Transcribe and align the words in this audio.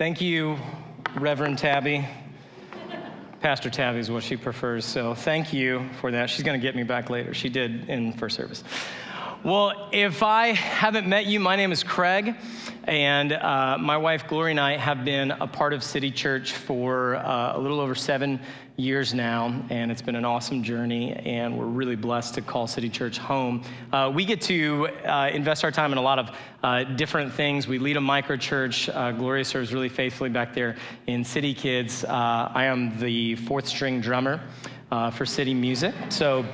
Thank 0.00 0.22
you, 0.22 0.56
Reverend 1.16 1.58
Tabby. 1.58 2.08
Pastor 3.42 3.68
Tabby 3.68 3.98
is 3.98 4.10
what 4.10 4.22
she 4.22 4.34
prefers, 4.34 4.86
so 4.86 5.14
thank 5.14 5.52
you 5.52 5.90
for 6.00 6.10
that. 6.10 6.30
She's 6.30 6.42
going 6.42 6.58
to 6.58 6.66
get 6.66 6.74
me 6.74 6.84
back 6.84 7.10
later. 7.10 7.34
She 7.34 7.50
did 7.50 7.86
in 7.90 8.14
first 8.14 8.34
service. 8.34 8.64
Well, 9.42 9.88
if 9.90 10.22
I 10.22 10.48
haven't 10.48 11.06
met 11.06 11.24
you, 11.24 11.40
my 11.40 11.56
name 11.56 11.72
is 11.72 11.82
Craig, 11.82 12.34
and 12.84 13.32
uh, 13.32 13.78
my 13.80 13.96
wife 13.96 14.28
Glory 14.28 14.50
and 14.50 14.60
I 14.60 14.76
have 14.76 15.02
been 15.02 15.30
a 15.30 15.46
part 15.46 15.72
of 15.72 15.82
City 15.82 16.10
Church 16.10 16.52
for 16.52 17.16
uh, 17.16 17.56
a 17.56 17.58
little 17.58 17.80
over 17.80 17.94
seven 17.94 18.38
years 18.76 19.14
now, 19.14 19.64
and 19.70 19.90
it's 19.90 20.02
been 20.02 20.14
an 20.14 20.26
awesome 20.26 20.62
journey, 20.62 21.14
and 21.14 21.58
we're 21.58 21.64
really 21.64 21.96
blessed 21.96 22.34
to 22.34 22.42
call 22.42 22.66
City 22.66 22.90
Church 22.90 23.16
home. 23.16 23.62
Uh, 23.94 24.12
we 24.14 24.26
get 24.26 24.42
to 24.42 24.88
uh, 25.06 25.30
invest 25.32 25.64
our 25.64 25.70
time 25.70 25.92
in 25.92 25.96
a 25.96 26.02
lot 26.02 26.18
of 26.18 26.36
uh, 26.62 26.84
different 26.84 27.32
things. 27.32 27.66
We 27.66 27.78
lead 27.78 27.96
a 27.96 28.00
micro 28.00 28.36
church. 28.36 28.90
Uh, 28.90 29.10
Gloria 29.12 29.46
serves 29.46 29.72
really 29.72 29.88
faithfully 29.88 30.28
back 30.28 30.52
there 30.52 30.76
in 31.06 31.24
City 31.24 31.54
Kids. 31.54 32.04
I 32.04 32.64
am 32.64 32.98
the 33.00 33.36
fourth 33.36 33.66
string 33.66 34.02
drummer 34.02 34.38
for 35.14 35.24
City 35.24 35.54
Music. 35.54 35.94
So 36.10 36.44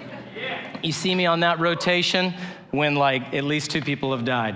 you 0.83 0.93
see 0.93 1.15
me 1.15 1.27
on 1.27 1.41
that 1.41 1.59
rotation 1.59 2.33
when 2.77 2.95
like 2.95 3.35
at 3.35 3.45
least 3.45 3.71
two 3.71 3.81
people 3.81 4.15
have 4.15 4.25
died. 4.25 4.55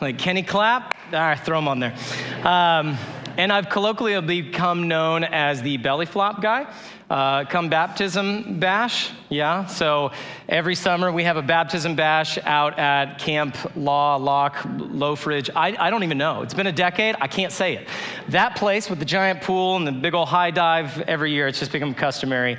like 0.00 0.18
Kenny 0.18 0.42
clap? 0.42 0.94
all 1.12 1.20
right, 1.20 1.38
throw 1.38 1.58
him 1.58 1.68
on 1.68 1.78
there. 1.78 1.94
Um, 2.42 2.96
and 3.36 3.52
I've 3.52 3.68
colloquially 3.68 4.42
become 4.42 4.88
known 4.88 5.22
as 5.24 5.60
the 5.60 5.76
belly 5.76 6.06
flop 6.06 6.40
guy. 6.40 6.66
Uh, 7.08 7.44
come 7.44 7.68
baptism 7.68 8.58
bash, 8.58 9.10
yeah. 9.28 9.66
So 9.66 10.10
every 10.48 10.74
summer 10.74 11.12
we 11.12 11.22
have 11.24 11.36
a 11.36 11.42
baptism 11.42 11.94
bash 11.94 12.38
out 12.38 12.78
at 12.78 13.18
Camp 13.18 13.56
Law 13.76 14.16
Lock 14.16 14.56
Lowfridge. 14.64 15.50
I, 15.54 15.76
I 15.78 15.90
don't 15.90 16.02
even 16.02 16.18
know. 16.18 16.42
It's 16.42 16.54
been 16.54 16.66
a 16.66 16.72
decade. 16.72 17.14
I 17.20 17.28
can't 17.28 17.52
say 17.52 17.76
it. 17.76 17.88
That 18.30 18.56
place 18.56 18.90
with 18.90 18.98
the 18.98 19.04
giant 19.04 19.42
pool 19.42 19.76
and 19.76 19.86
the 19.86 19.92
big 19.92 20.14
old 20.14 20.28
high 20.28 20.50
dive 20.50 21.00
every 21.02 21.30
year. 21.30 21.46
It's 21.46 21.60
just 21.60 21.70
become 21.70 21.94
customary. 21.94 22.58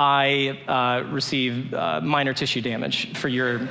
I 0.00 0.58
uh, 0.66 1.12
receive 1.12 1.74
uh, 1.74 2.00
minor 2.00 2.32
tissue 2.32 2.62
damage 2.62 3.14
for 3.18 3.28
your 3.28 3.68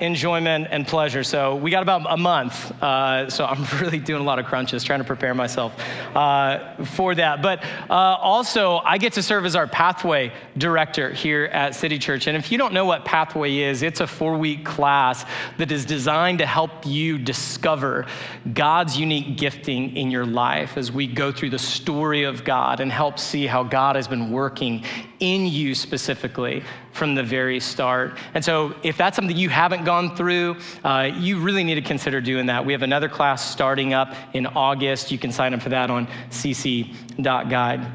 enjoyment 0.00 0.68
and 0.70 0.86
pleasure. 0.86 1.24
So 1.24 1.56
we 1.56 1.70
got 1.70 1.82
about 1.82 2.06
a 2.08 2.16
month. 2.16 2.70
Uh, 2.82 3.28
so 3.28 3.44
I'm 3.44 3.64
really 3.80 3.98
doing 3.98 4.22
a 4.22 4.24
lot 4.24 4.38
of 4.38 4.46
crunches, 4.46 4.84
trying 4.84 5.00
to 5.00 5.04
prepare 5.04 5.34
myself 5.34 5.74
uh, 6.14 6.76
for 6.84 7.14
that. 7.16 7.42
But 7.42 7.64
uh, 7.90 7.92
also, 7.92 8.76
I 8.84 8.98
get 8.98 9.14
to 9.14 9.22
serve 9.22 9.44
as 9.44 9.56
our 9.56 9.66
pathway 9.66 10.32
director 10.58 11.12
here 11.12 11.46
at 11.46 11.74
City 11.74 11.98
Church. 11.98 12.28
And 12.28 12.36
if 12.36 12.52
you 12.52 12.58
don't 12.58 12.72
know 12.72 12.84
what 12.84 13.04
pathway 13.04 13.58
is, 13.58 13.82
it's 13.82 14.00
a 14.00 14.06
four 14.06 14.36
week 14.36 14.64
class 14.64 15.24
that 15.58 15.72
is 15.72 15.84
designed 15.84 16.38
to 16.38 16.46
help 16.46 16.86
you 16.86 17.18
discover 17.18 18.06
God's 18.52 18.96
unique 18.96 19.36
gifting 19.36 19.96
in 19.96 20.10
your 20.10 20.26
life 20.26 20.76
as 20.76 20.92
we 20.92 21.06
go 21.08 21.32
through 21.32 21.50
the 21.50 21.58
story 21.58 22.24
of 22.24 22.44
God 22.44 22.80
and 22.80 22.92
help 22.92 23.18
see 23.18 23.46
how 23.46 23.64
God 23.64 23.96
has 23.96 24.06
been 24.06 24.30
working 24.30 24.84
in 25.24 25.46
you 25.46 25.74
specifically 25.74 26.62
from 26.92 27.14
the 27.14 27.22
very 27.22 27.58
start. 27.58 28.18
And 28.34 28.44
so, 28.44 28.74
if 28.82 28.98
that's 28.98 29.16
something 29.16 29.36
you 29.36 29.48
haven't 29.48 29.84
gone 29.84 30.14
through, 30.14 30.58
uh, 30.84 31.10
you 31.14 31.40
really 31.40 31.64
need 31.64 31.76
to 31.76 31.82
consider 31.82 32.20
doing 32.20 32.46
that. 32.46 32.64
We 32.64 32.72
have 32.74 32.82
another 32.82 33.08
class 33.08 33.50
starting 33.50 33.94
up 33.94 34.14
in 34.34 34.46
August. 34.46 35.10
You 35.10 35.18
can 35.18 35.32
sign 35.32 35.54
up 35.54 35.62
for 35.62 35.70
that 35.70 35.90
on 35.90 36.06
cc.guide. 36.28 37.86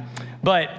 But 0.42 0.70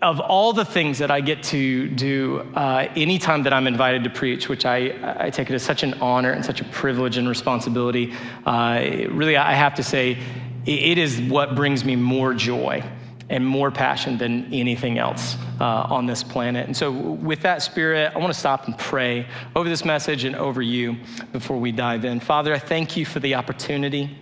of 0.00 0.20
all 0.20 0.52
the 0.52 0.64
things 0.64 0.98
that 0.98 1.10
I 1.10 1.20
get 1.20 1.42
to 1.44 1.88
do 1.88 2.40
uh, 2.54 2.88
anytime 2.96 3.42
that 3.44 3.52
I'm 3.52 3.66
invited 3.66 4.04
to 4.04 4.10
preach, 4.10 4.48
which 4.48 4.64
I, 4.64 5.16
I 5.18 5.30
take 5.30 5.50
it 5.50 5.54
as 5.54 5.62
such 5.62 5.82
an 5.82 5.94
honor 5.94 6.32
and 6.32 6.44
such 6.44 6.60
a 6.60 6.64
privilege 6.64 7.16
and 7.16 7.28
responsibility, 7.28 8.12
uh, 8.46 8.82
really, 9.10 9.36
I 9.36 9.54
have 9.54 9.74
to 9.76 9.82
say, 9.82 10.18
it 10.64 10.98
is 10.98 11.20
what 11.20 11.56
brings 11.56 11.84
me 11.84 11.96
more 11.96 12.34
joy 12.34 12.84
and 13.28 13.46
more 13.46 13.70
passion 13.70 14.18
than 14.18 14.52
anything 14.52 14.98
else 14.98 15.36
uh, 15.60 15.86
on 15.88 16.06
this 16.06 16.22
planet. 16.22 16.66
And 16.66 16.76
so, 16.76 16.90
with 16.90 17.40
that 17.42 17.62
spirit, 17.62 18.12
I 18.14 18.18
want 18.18 18.32
to 18.32 18.38
stop 18.38 18.66
and 18.66 18.76
pray 18.78 19.26
over 19.54 19.68
this 19.68 19.84
message 19.84 20.24
and 20.24 20.36
over 20.36 20.62
you 20.62 20.96
before 21.32 21.58
we 21.58 21.72
dive 21.72 22.04
in. 22.04 22.20
Father, 22.20 22.52
I 22.54 22.58
thank 22.58 22.96
you 22.96 23.06
for 23.06 23.20
the 23.20 23.34
opportunity 23.34 24.18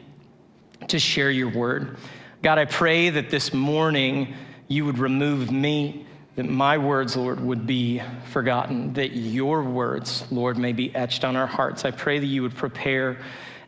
to 0.89 0.99
share 0.99 1.31
your 1.31 1.51
word. 1.51 1.97
God, 2.43 2.59
I 2.59 2.65
pray 2.65 3.11
that 3.11 3.31
this 3.31 3.53
morning 3.53 4.35
you 4.69 4.85
would 4.87 4.99
remove 4.99 5.51
me, 5.51 6.07
that 6.37 6.47
my 6.49 6.79
words, 6.79 7.17
Lord, 7.17 7.41
would 7.41 7.67
be 7.67 8.01
forgotten, 8.31 8.93
that 8.95 9.11
your 9.11 9.63
words, 9.63 10.25
Lord, 10.31 10.57
may 10.57 10.73
be 10.73 10.95
etched 10.95 11.25
on 11.25 11.37
our 11.37 11.47
hearts. 11.47 11.85
I 11.85 11.91
pray 11.91 12.19
that 12.19 12.27
you 12.27 12.43
would 12.43 12.55
prepare 12.55 13.19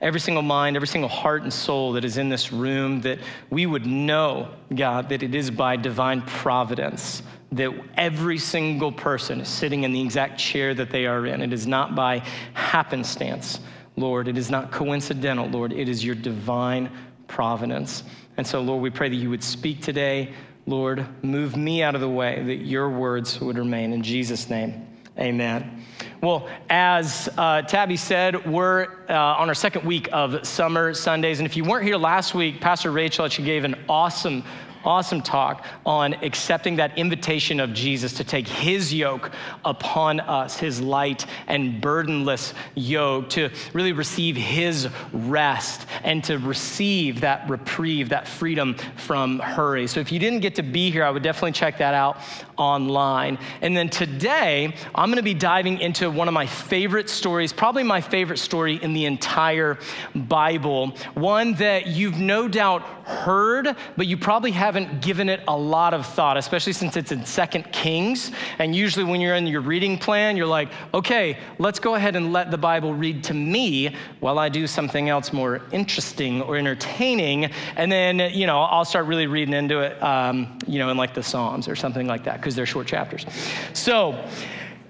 every 0.02 0.20
single 0.20 0.42
mind, 0.42 0.76
every 0.76 0.88
single 0.88 1.08
heart 1.08 1.42
and 1.42 1.52
soul 1.52 1.92
that 1.92 2.04
is 2.04 2.18
in 2.18 2.28
this 2.28 2.52
room, 2.52 3.00
that 3.00 3.18
we 3.48 3.64
would 3.64 3.86
know, 3.86 4.50
God, 4.74 5.08
that 5.08 5.22
it 5.22 5.34
is 5.34 5.50
by 5.50 5.76
divine 5.76 6.20
providence 6.22 7.22
that 7.52 7.70
every 7.96 8.38
single 8.38 8.90
person 8.90 9.40
is 9.42 9.48
sitting 9.48 9.84
in 9.84 9.92
the 9.92 10.00
exact 10.00 10.38
chair 10.38 10.74
that 10.74 10.90
they 10.90 11.06
are 11.06 11.26
in. 11.26 11.42
It 11.42 11.52
is 11.52 11.66
not 11.66 11.94
by 11.94 12.22
happenstance, 12.54 13.60
Lord. 13.96 14.26
It 14.26 14.38
is 14.38 14.50
not 14.50 14.72
coincidental, 14.72 15.48
Lord. 15.48 15.72
It 15.72 15.88
is 15.88 16.02
your 16.02 16.14
divine 16.14 16.90
providence. 17.28 18.04
And 18.38 18.46
so, 18.46 18.62
Lord, 18.62 18.82
we 18.82 18.88
pray 18.88 19.10
that 19.10 19.16
you 19.16 19.28
would 19.28 19.44
speak 19.44 19.82
today. 19.82 20.32
Lord, 20.66 21.06
move 21.22 21.56
me 21.56 21.82
out 21.82 21.94
of 21.94 22.00
the 22.00 22.08
way, 22.08 22.42
that 22.42 22.64
your 22.64 22.88
words 22.88 23.38
would 23.40 23.58
remain. 23.58 23.92
In 23.92 24.02
Jesus' 24.02 24.48
name, 24.48 24.86
amen. 25.18 25.84
Well, 26.22 26.48
as 26.70 27.28
uh, 27.36 27.62
Tabby 27.62 27.96
said, 27.96 28.46
we're 28.48 28.86
uh, 29.08 29.12
on 29.12 29.48
our 29.48 29.56
second 29.56 29.84
week 29.84 30.08
of 30.12 30.46
Summer 30.46 30.94
Sundays. 30.94 31.40
And 31.40 31.46
if 31.46 31.56
you 31.56 31.64
weren't 31.64 31.84
here 31.84 31.96
last 31.96 32.32
week, 32.32 32.60
Pastor 32.60 32.92
Rachel 32.92 33.24
actually 33.24 33.46
gave 33.46 33.64
an 33.64 33.74
awesome 33.88 34.44
awesome 34.84 35.22
talk 35.22 35.64
on 35.86 36.14
accepting 36.14 36.76
that 36.76 36.96
invitation 36.98 37.60
of 37.60 37.72
Jesus 37.72 38.12
to 38.14 38.24
take 38.24 38.46
his 38.46 38.92
yoke 38.92 39.30
upon 39.64 40.20
us, 40.20 40.58
his 40.58 40.80
light 40.80 41.26
and 41.46 41.80
burdenless 41.80 42.54
yoke, 42.74 43.28
to 43.30 43.50
really 43.72 43.92
receive 43.92 44.36
his 44.36 44.88
rest 45.12 45.86
and 46.04 46.22
to 46.24 46.38
receive 46.38 47.20
that 47.20 47.48
reprieve, 47.48 48.08
that 48.08 48.26
freedom 48.26 48.74
from 48.96 49.38
hurry. 49.38 49.86
So 49.86 50.00
if 50.00 50.12
you 50.12 50.18
didn't 50.18 50.40
get 50.40 50.54
to 50.56 50.62
be 50.62 50.90
here, 50.90 51.04
I 51.04 51.10
would 51.10 51.22
definitely 51.22 51.52
check 51.52 51.78
that 51.78 51.94
out 51.94 52.18
online. 52.56 53.38
And 53.60 53.76
then 53.76 53.88
today, 53.88 54.74
I'm 54.94 55.08
going 55.08 55.16
to 55.16 55.22
be 55.22 55.34
diving 55.34 55.80
into 55.80 56.10
one 56.10 56.28
of 56.28 56.34
my 56.34 56.46
favorite 56.46 57.08
stories, 57.08 57.52
probably 57.52 57.82
my 57.82 58.00
favorite 58.00 58.38
story 58.38 58.76
in 58.82 58.92
the 58.92 59.06
entire 59.06 59.78
Bible, 60.14 60.88
one 61.14 61.54
that 61.54 61.86
you've 61.86 62.18
no 62.18 62.48
doubt 62.48 62.82
heard, 63.06 63.74
but 63.96 64.06
you 64.06 64.16
probably 64.16 64.52
haven't 64.72 65.02
given 65.02 65.28
it 65.28 65.42
a 65.48 65.56
lot 65.56 65.92
of 65.92 66.06
thought, 66.06 66.38
especially 66.38 66.72
since 66.72 66.96
it's 66.96 67.12
in 67.12 67.26
Second 67.26 67.70
Kings. 67.72 68.32
And 68.58 68.74
usually, 68.74 69.04
when 69.04 69.20
you're 69.20 69.34
in 69.34 69.46
your 69.46 69.60
reading 69.60 69.98
plan, 69.98 70.34
you're 70.34 70.46
like, 70.46 70.70
okay, 70.94 71.36
let's 71.58 71.78
go 71.78 71.94
ahead 71.94 72.16
and 72.16 72.32
let 72.32 72.50
the 72.50 72.56
Bible 72.56 72.94
read 72.94 73.22
to 73.24 73.34
me 73.34 73.94
while 74.20 74.38
I 74.38 74.48
do 74.48 74.66
something 74.66 75.10
else 75.10 75.30
more 75.30 75.60
interesting 75.72 76.40
or 76.40 76.56
entertaining. 76.56 77.50
And 77.76 77.92
then, 77.92 78.18
you 78.32 78.46
know, 78.46 78.62
I'll 78.62 78.86
start 78.86 79.04
really 79.04 79.26
reading 79.26 79.52
into 79.52 79.80
it, 79.80 80.02
um, 80.02 80.58
you 80.66 80.78
know, 80.78 80.88
in 80.88 80.96
like 80.96 81.12
the 81.12 81.22
Psalms 81.22 81.68
or 81.68 81.76
something 81.76 82.06
like 82.06 82.24
that 82.24 82.38
because 82.38 82.56
they're 82.56 82.64
short 82.64 82.86
chapters. 82.86 83.26
So, 83.74 84.26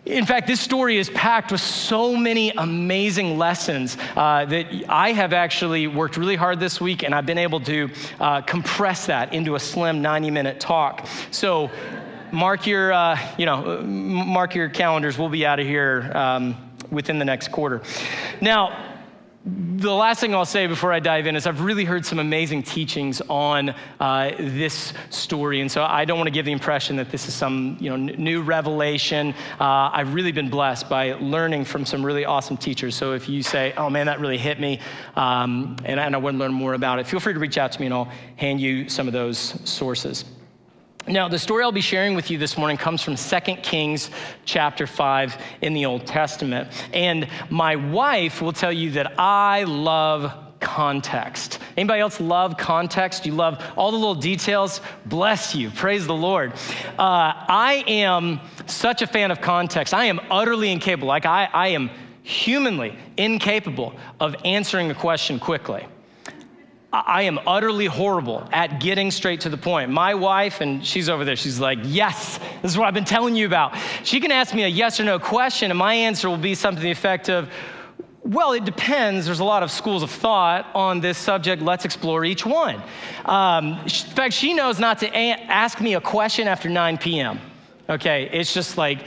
in 0.04 0.26
fact, 0.26 0.48
this 0.48 0.60
story 0.60 0.98
is 0.98 1.08
packed 1.10 1.52
with 1.52 1.60
so 1.60 2.16
many 2.16 2.50
amazing 2.50 3.38
lessons 3.38 3.96
uh, 4.16 4.44
that 4.46 4.66
I 4.88 5.12
have 5.12 5.32
actually 5.32 5.86
worked 5.86 6.16
really 6.16 6.34
hard 6.34 6.58
this 6.58 6.80
week, 6.80 7.04
and 7.04 7.14
I've 7.14 7.26
been 7.26 7.38
able 7.38 7.60
to 7.60 7.88
uh, 8.18 8.40
compress 8.40 9.06
that 9.06 9.32
into 9.32 9.54
a 9.54 9.60
slim 9.60 10.02
90-minute 10.02 10.58
talk. 10.58 11.06
So, 11.30 11.70
mark 12.32 12.66
your, 12.66 12.92
uh, 12.92 13.16
you 13.38 13.46
know, 13.46 13.80
mark 13.82 14.56
your 14.56 14.68
calendars. 14.68 15.18
We'll 15.18 15.28
be 15.28 15.46
out 15.46 15.60
of 15.60 15.66
here 15.66 16.10
um, 16.16 16.56
within 16.90 17.20
the 17.20 17.24
next 17.24 17.52
quarter. 17.52 17.80
Now 18.40 18.91
the 19.44 19.92
last 19.92 20.20
thing 20.20 20.36
I'll 20.36 20.44
say 20.44 20.68
before 20.68 20.92
I 20.92 21.00
dive 21.00 21.26
in 21.26 21.34
is 21.34 21.48
I've 21.48 21.62
really 21.62 21.84
heard 21.84 22.06
some 22.06 22.20
amazing 22.20 22.62
teachings 22.62 23.20
on 23.22 23.74
uh, 23.98 24.30
this 24.38 24.92
story, 25.10 25.60
and 25.60 25.70
so 25.70 25.82
I 25.82 26.04
don't 26.04 26.16
want 26.16 26.28
to 26.28 26.32
give 26.32 26.44
the 26.44 26.52
impression 26.52 26.94
that 26.96 27.10
this 27.10 27.26
is 27.26 27.34
some 27.34 27.76
you 27.80 27.90
know 27.90 27.96
n- 27.96 28.22
new 28.22 28.42
revelation. 28.42 29.34
Uh, 29.58 29.90
I've 29.92 30.14
really 30.14 30.30
been 30.30 30.48
blessed 30.48 30.88
by 30.88 31.14
learning 31.14 31.64
from 31.64 31.84
some 31.84 32.06
really 32.06 32.24
awesome 32.24 32.56
teachers. 32.56 32.94
So 32.94 33.14
if 33.14 33.28
you 33.28 33.42
say, 33.42 33.74
"Oh 33.76 33.90
man, 33.90 34.06
that 34.06 34.20
really 34.20 34.38
hit 34.38 34.60
me," 34.60 34.78
um, 35.16 35.76
and, 35.84 35.98
and 35.98 36.14
I 36.14 36.18
want 36.18 36.34
to 36.34 36.38
learn 36.38 36.52
more 36.52 36.74
about 36.74 37.00
it, 37.00 37.08
feel 37.08 37.18
free 37.18 37.32
to 37.32 37.40
reach 37.40 37.58
out 37.58 37.72
to 37.72 37.80
me, 37.80 37.86
and 37.86 37.94
I'll 37.94 38.12
hand 38.36 38.60
you 38.60 38.88
some 38.88 39.08
of 39.08 39.12
those 39.12 39.38
sources. 39.68 40.24
Now, 41.08 41.28
the 41.28 41.38
story 41.38 41.64
I'll 41.64 41.72
be 41.72 41.80
sharing 41.80 42.14
with 42.14 42.30
you 42.30 42.38
this 42.38 42.56
morning 42.56 42.76
comes 42.76 43.02
from 43.02 43.16
2 43.16 43.56
Kings 43.56 44.08
chapter 44.44 44.86
5 44.86 45.36
in 45.60 45.74
the 45.74 45.84
Old 45.84 46.06
Testament. 46.06 46.68
And 46.92 47.28
my 47.50 47.74
wife 47.74 48.40
will 48.40 48.52
tell 48.52 48.72
you 48.72 48.92
that 48.92 49.18
I 49.18 49.64
love 49.64 50.32
context. 50.60 51.58
Anybody 51.76 52.00
else 52.00 52.20
love 52.20 52.56
context? 52.56 53.26
You 53.26 53.32
love 53.32 53.64
all 53.76 53.90
the 53.90 53.96
little 53.96 54.14
details? 54.14 54.80
Bless 55.06 55.56
you. 55.56 55.70
Praise 55.70 56.06
the 56.06 56.14
Lord. 56.14 56.52
Uh, 56.52 57.34
I 57.48 57.82
am 57.88 58.40
such 58.66 59.02
a 59.02 59.06
fan 59.08 59.32
of 59.32 59.40
context. 59.40 59.92
I 59.92 60.04
am 60.04 60.20
utterly 60.30 60.70
incapable. 60.70 61.08
Like, 61.08 61.26
I, 61.26 61.48
I 61.52 61.68
am 61.68 61.90
humanly 62.22 62.96
incapable 63.16 63.96
of 64.20 64.36
answering 64.44 64.88
a 64.92 64.94
question 64.94 65.40
quickly. 65.40 65.84
I 66.92 67.22
am 67.22 67.40
utterly 67.46 67.86
horrible 67.86 68.46
at 68.52 68.78
getting 68.78 69.10
straight 69.10 69.40
to 69.42 69.48
the 69.48 69.56
point. 69.56 69.90
My 69.90 70.14
wife, 70.14 70.60
and 70.60 70.84
she's 70.86 71.08
over 71.08 71.24
there, 71.24 71.36
she's 71.36 71.58
like, 71.58 71.78
Yes, 71.84 72.38
this 72.60 72.72
is 72.72 72.78
what 72.78 72.86
I've 72.86 72.94
been 72.94 73.06
telling 73.06 73.34
you 73.34 73.46
about. 73.46 73.74
She 74.04 74.20
can 74.20 74.30
ask 74.30 74.54
me 74.54 74.64
a 74.64 74.68
yes 74.68 75.00
or 75.00 75.04
no 75.04 75.18
question, 75.18 75.70
and 75.70 75.78
my 75.78 75.94
answer 75.94 76.28
will 76.28 76.36
be 76.36 76.54
something 76.54 76.80
to 76.80 76.84
the 76.84 76.90
effect 76.90 77.30
of, 77.30 77.50
well, 78.24 78.52
it 78.52 78.64
depends. 78.64 79.24
There's 79.26 79.40
a 79.40 79.44
lot 79.44 79.62
of 79.62 79.70
schools 79.70 80.02
of 80.02 80.10
thought 80.10 80.66
on 80.74 81.00
this 81.00 81.16
subject. 81.16 81.62
Let's 81.62 81.84
explore 81.84 82.24
each 82.24 82.44
one. 82.44 82.80
Um, 83.24 83.78
in 83.80 83.88
fact, 83.88 84.34
she 84.34 84.52
knows 84.52 84.78
not 84.78 84.98
to 84.98 85.06
a- 85.06 85.32
ask 85.48 85.80
me 85.80 85.94
a 85.94 86.00
question 86.00 86.46
after 86.46 86.68
9 86.68 86.98
p.m. 86.98 87.40
Okay, 87.88 88.28
it's 88.32 88.54
just 88.54 88.76
like, 88.78 89.04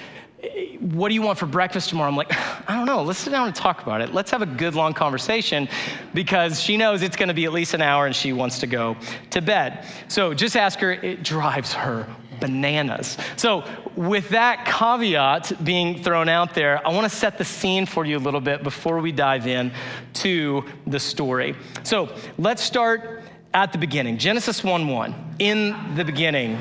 what 0.80 1.10
do 1.10 1.16
you 1.16 1.22
want 1.22 1.40
for 1.40 1.46
breakfast 1.46 1.90
tomorrow? 1.90 2.10
I'm 2.10 2.16
like, 2.16 2.32
I 2.70 2.76
don't 2.76 2.86
know. 2.86 3.04
Let's 3.04 3.20
sit 3.20 3.32
down 3.32 3.48
and 3.48 3.56
talk 3.56 3.82
about 3.84 4.02
it. 4.02 4.14
Let's 4.14 4.32
have 4.32 4.42
a 4.42 4.46
good 4.46 4.76
long 4.76 4.94
conversation 4.94 5.68
because 6.14 6.62
she 6.62 6.78
knows 6.78 7.02
it's 7.02 7.16
going 7.16 7.30
to 7.30 7.34
be 7.34 7.46
at 7.46 7.54
least 7.54 7.74
an 7.74 7.82
hour 7.82 8.06
and 8.06 8.16
she 8.16 8.34
wants 8.34 8.60
to 8.60 8.68
go 8.68 8.96
to 9.32 9.42
bed. 9.42 9.86
So 10.08 10.34
just 10.34 10.56
ask 10.56 10.80
her. 10.80 10.92
It 10.92 11.24
drives 11.24 11.74
her 11.74 12.08
bananas. 12.40 13.18
So, 13.38 13.64
with 13.96 14.28
that 14.30 14.66
caveat 14.66 15.64
being 15.64 16.04
thrown 16.04 16.28
out 16.28 16.54
there, 16.54 16.86
I 16.86 16.92
want 16.92 17.10
to 17.10 17.16
set 17.16 17.38
the 17.38 17.46
scene 17.46 17.86
for 17.86 18.06
you 18.06 18.18
a 18.18 18.20
little 18.20 18.42
bit 18.42 18.62
before 18.62 19.00
we 19.00 19.14
dive 19.14 19.48
in 19.48 19.72
to 20.16 20.66
the 20.86 21.00
story. 21.00 21.56
So, 21.84 22.14
let's 22.38 22.62
start 22.62 23.24
at 23.54 23.72
the 23.72 23.78
beginning. 23.78 24.18
Genesis 24.18 24.64
1 24.64 24.88
1. 24.88 25.36
In 25.40 25.96
the 25.96 26.04
beginning. 26.04 26.58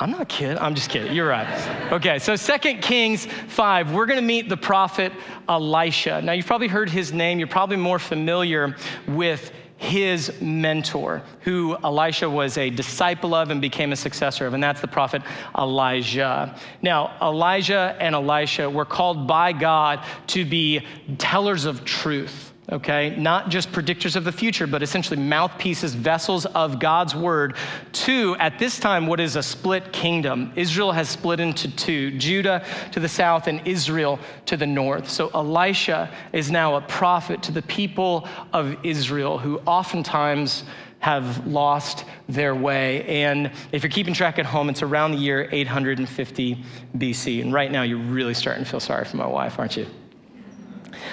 I'm 0.00 0.10
not 0.10 0.28
kidding. 0.28 0.58
I'm 0.58 0.74
just 0.74 0.90
kidding. 0.90 1.12
You're 1.12 1.28
right. 1.28 1.92
Okay, 1.92 2.18
so 2.18 2.36
2 2.36 2.78
Kings 2.78 3.26
5, 3.26 3.92
we're 3.92 4.06
going 4.06 4.18
to 4.18 4.26
meet 4.26 4.48
the 4.48 4.56
prophet 4.56 5.12
Elisha. 5.48 6.20
Now, 6.22 6.32
you've 6.32 6.46
probably 6.46 6.68
heard 6.68 6.90
his 6.90 7.12
name. 7.12 7.38
You're 7.38 7.46
probably 7.46 7.76
more 7.76 7.98
familiar 7.98 8.74
with 9.06 9.52
his 9.76 10.40
mentor, 10.40 11.22
who 11.40 11.76
Elisha 11.84 12.28
was 12.28 12.56
a 12.58 12.70
disciple 12.70 13.34
of 13.34 13.50
and 13.50 13.60
became 13.60 13.92
a 13.92 13.96
successor 13.96 14.46
of, 14.46 14.54
and 14.54 14.62
that's 14.62 14.80
the 14.80 14.88
prophet 14.88 15.22
Elijah. 15.58 16.58
Now, 16.80 17.16
Elijah 17.20 17.96
and 18.00 18.14
Elisha 18.14 18.68
were 18.70 18.86
called 18.86 19.26
by 19.26 19.52
God 19.52 20.04
to 20.28 20.44
be 20.44 20.86
tellers 21.18 21.66
of 21.66 21.84
truth 21.84 22.53
okay? 22.70 23.14
Not 23.16 23.48
just 23.48 23.72
predictors 23.72 24.16
of 24.16 24.24
the 24.24 24.32
future, 24.32 24.66
but 24.66 24.82
essentially 24.82 25.20
mouthpieces, 25.20 25.94
vessels 25.94 26.46
of 26.46 26.78
God's 26.78 27.14
word 27.14 27.56
to, 27.92 28.36
at 28.36 28.58
this 28.58 28.78
time, 28.78 29.06
what 29.06 29.20
is 29.20 29.36
a 29.36 29.42
split 29.42 29.92
kingdom. 29.92 30.52
Israel 30.56 30.92
has 30.92 31.08
split 31.08 31.40
into 31.40 31.70
two 31.76 32.12
Judah 32.18 32.64
to 32.92 33.00
the 33.00 33.08
south 33.08 33.46
and 33.46 33.66
Israel 33.66 34.18
to 34.46 34.56
the 34.56 34.66
north. 34.66 35.08
So 35.08 35.28
Elisha 35.34 36.10
is 36.32 36.50
now 36.50 36.76
a 36.76 36.80
prophet 36.80 37.42
to 37.44 37.52
the 37.52 37.62
people 37.62 38.28
of 38.52 38.76
Israel 38.84 39.38
who 39.38 39.58
oftentimes 39.60 40.64
have 41.04 41.46
lost 41.46 42.06
their 42.30 42.54
way. 42.54 43.04
And 43.04 43.50
if 43.72 43.82
you're 43.82 43.90
keeping 43.90 44.14
track 44.14 44.38
at 44.38 44.46
home, 44.46 44.70
it's 44.70 44.82
around 44.82 45.12
the 45.12 45.18
year 45.18 45.50
850 45.52 46.64
BC. 46.96 47.42
And 47.42 47.52
right 47.52 47.70
now, 47.70 47.82
you're 47.82 47.98
really 47.98 48.32
starting 48.32 48.64
to 48.64 48.70
feel 48.70 48.80
sorry 48.80 49.04
for 49.04 49.18
my 49.18 49.26
wife, 49.26 49.58
aren't 49.58 49.76
you? 49.76 49.86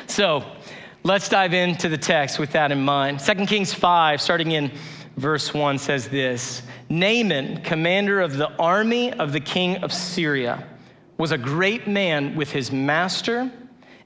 So, 0.07 0.45
Let's 1.03 1.29
dive 1.29 1.55
into 1.55 1.89
the 1.89 1.97
text 1.97 2.37
with 2.37 2.51
that 2.51 2.71
in 2.71 2.79
mind. 2.79 3.21
2 3.21 3.47
Kings 3.47 3.73
5, 3.73 4.21
starting 4.21 4.51
in 4.51 4.71
verse 5.17 5.51
1, 5.51 5.79
says 5.79 6.07
this 6.09 6.61
Naaman, 6.89 7.63
commander 7.63 8.21
of 8.21 8.37
the 8.37 8.51
army 8.57 9.11
of 9.11 9.33
the 9.33 9.39
king 9.39 9.77
of 9.77 9.91
Syria, 9.91 10.63
was 11.17 11.31
a 11.31 11.39
great 11.39 11.87
man 11.87 12.35
with 12.35 12.51
his 12.51 12.71
master 12.71 13.51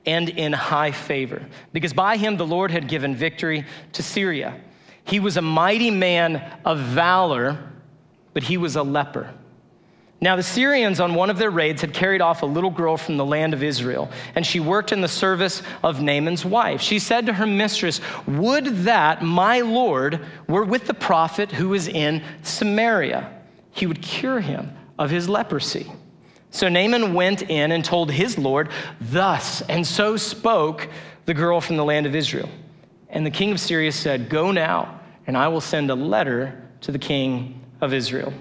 and 0.06 0.30
in 0.30 0.54
high 0.54 0.92
favor, 0.92 1.46
because 1.74 1.92
by 1.92 2.16
him 2.16 2.38
the 2.38 2.48
Lord 2.48 2.72
had 2.72 2.88
given 2.88 3.14
victory 3.14 3.66
to 3.92 4.02
Syria. 4.02 4.58
He 5.04 5.20
was 5.20 5.36
a 5.36 5.42
mighty 5.42 5.92
man 5.92 6.38
of 6.64 6.80
valor, 6.80 7.58
but 8.34 8.44
he 8.44 8.56
was 8.56 8.78
a 8.78 8.84
leper. 8.84 9.34
Now, 10.22 10.36
the 10.36 10.44
Syrians 10.44 11.00
on 11.00 11.14
one 11.14 11.30
of 11.30 11.38
their 11.38 11.52
raids 11.52 11.82
had 11.82 11.94
carried 11.94 12.22
off 12.22 12.42
a 12.42 12.46
little 12.46 12.70
girl 12.70 12.96
from 12.96 13.18
the 13.18 13.26
land 13.26 13.54
of 13.54 13.62
Israel, 13.62 14.10
and 14.34 14.46
she 14.46 14.60
worked 14.60 14.92
in 14.92 15.02
the 15.02 15.08
service 15.08 15.62
of 15.84 16.02
Naaman's 16.02 16.46
wife. 16.46 16.82
She 16.82 17.00
said 17.00 17.26
to 17.26 17.34
her 17.34 17.46
mistress, 17.46 18.00
Would 18.26 18.66
that 18.86 19.22
my 19.22 19.60
Lord 19.60 20.26
were 20.48 20.64
with 20.64 20.88
the 20.88 20.94
prophet 20.94 21.52
who 21.52 21.74
is 21.74 21.88
in 21.88 22.24
Samaria. 22.44 23.30
He 23.72 23.86
would 23.88 24.02
cure 24.02 24.40
him 24.40 24.72
of 24.98 25.10
his 25.10 25.28
leprosy. 25.28 25.92
So 26.50 26.70
Naaman 26.70 27.14
went 27.14 27.42
in 27.42 27.74
and 27.74 27.84
told 27.84 28.10
his 28.10 28.38
Lord, 28.38 28.70
Thus, 29.02 29.62
and 29.64 29.86
so 29.86 30.16
spoke 30.16 30.88
the 31.26 31.34
girl 31.34 31.60
from 31.60 31.76
the 31.76 31.84
land 31.84 32.06
of 32.06 32.16
Israel. 32.16 32.50
And 33.10 33.26
the 33.26 33.32
king 33.32 33.52
of 33.52 33.60
Syria 33.60 33.92
said, 33.92 34.30
Go 34.30 34.52
now, 34.52 35.02
and 35.28 35.38
I 35.38 35.50
will 35.50 35.62
send 35.62 35.92
a 35.92 35.96
letter 35.96 36.64
to 36.82 36.94
the 36.94 37.00
king 37.00 37.62
of 37.82 37.94
Israel. 37.94 38.34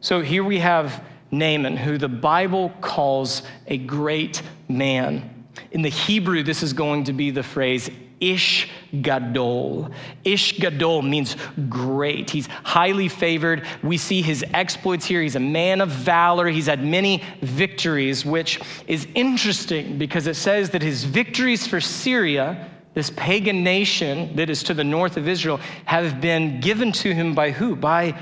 So 0.00 0.20
here 0.20 0.44
we 0.44 0.60
have 0.60 1.04
Naaman, 1.30 1.76
who 1.76 1.98
the 1.98 2.08
Bible 2.08 2.72
calls 2.80 3.42
a 3.66 3.78
great 3.78 4.42
man. 4.68 5.46
In 5.72 5.82
the 5.82 5.88
Hebrew, 5.88 6.42
this 6.42 6.62
is 6.62 6.72
going 6.72 7.04
to 7.04 7.12
be 7.12 7.30
the 7.30 7.42
phrase 7.42 7.90
Ish 8.20 8.68
Gadol. 9.02 9.90
Ish 10.24 10.58
Gadol 10.58 11.02
means 11.02 11.36
great. 11.68 12.30
He's 12.30 12.46
highly 12.46 13.08
favored. 13.08 13.64
We 13.82 13.96
see 13.96 14.22
his 14.22 14.44
exploits 14.54 15.04
here. 15.04 15.22
He's 15.22 15.36
a 15.36 15.40
man 15.40 15.80
of 15.80 15.88
valor. 15.88 16.48
He's 16.48 16.66
had 16.66 16.84
many 16.84 17.22
victories, 17.42 18.24
which 18.24 18.60
is 18.86 19.06
interesting 19.14 19.98
because 19.98 20.26
it 20.26 20.34
says 20.34 20.70
that 20.70 20.82
his 20.82 21.04
victories 21.04 21.66
for 21.66 21.80
Syria, 21.80 22.70
this 22.94 23.10
pagan 23.10 23.62
nation 23.62 24.34
that 24.36 24.50
is 24.50 24.62
to 24.64 24.74
the 24.74 24.84
north 24.84 25.16
of 25.16 25.28
Israel, 25.28 25.60
have 25.84 26.20
been 26.20 26.60
given 26.60 26.92
to 26.92 27.14
him 27.14 27.34
by 27.34 27.50
who? 27.50 27.76
By 27.76 28.18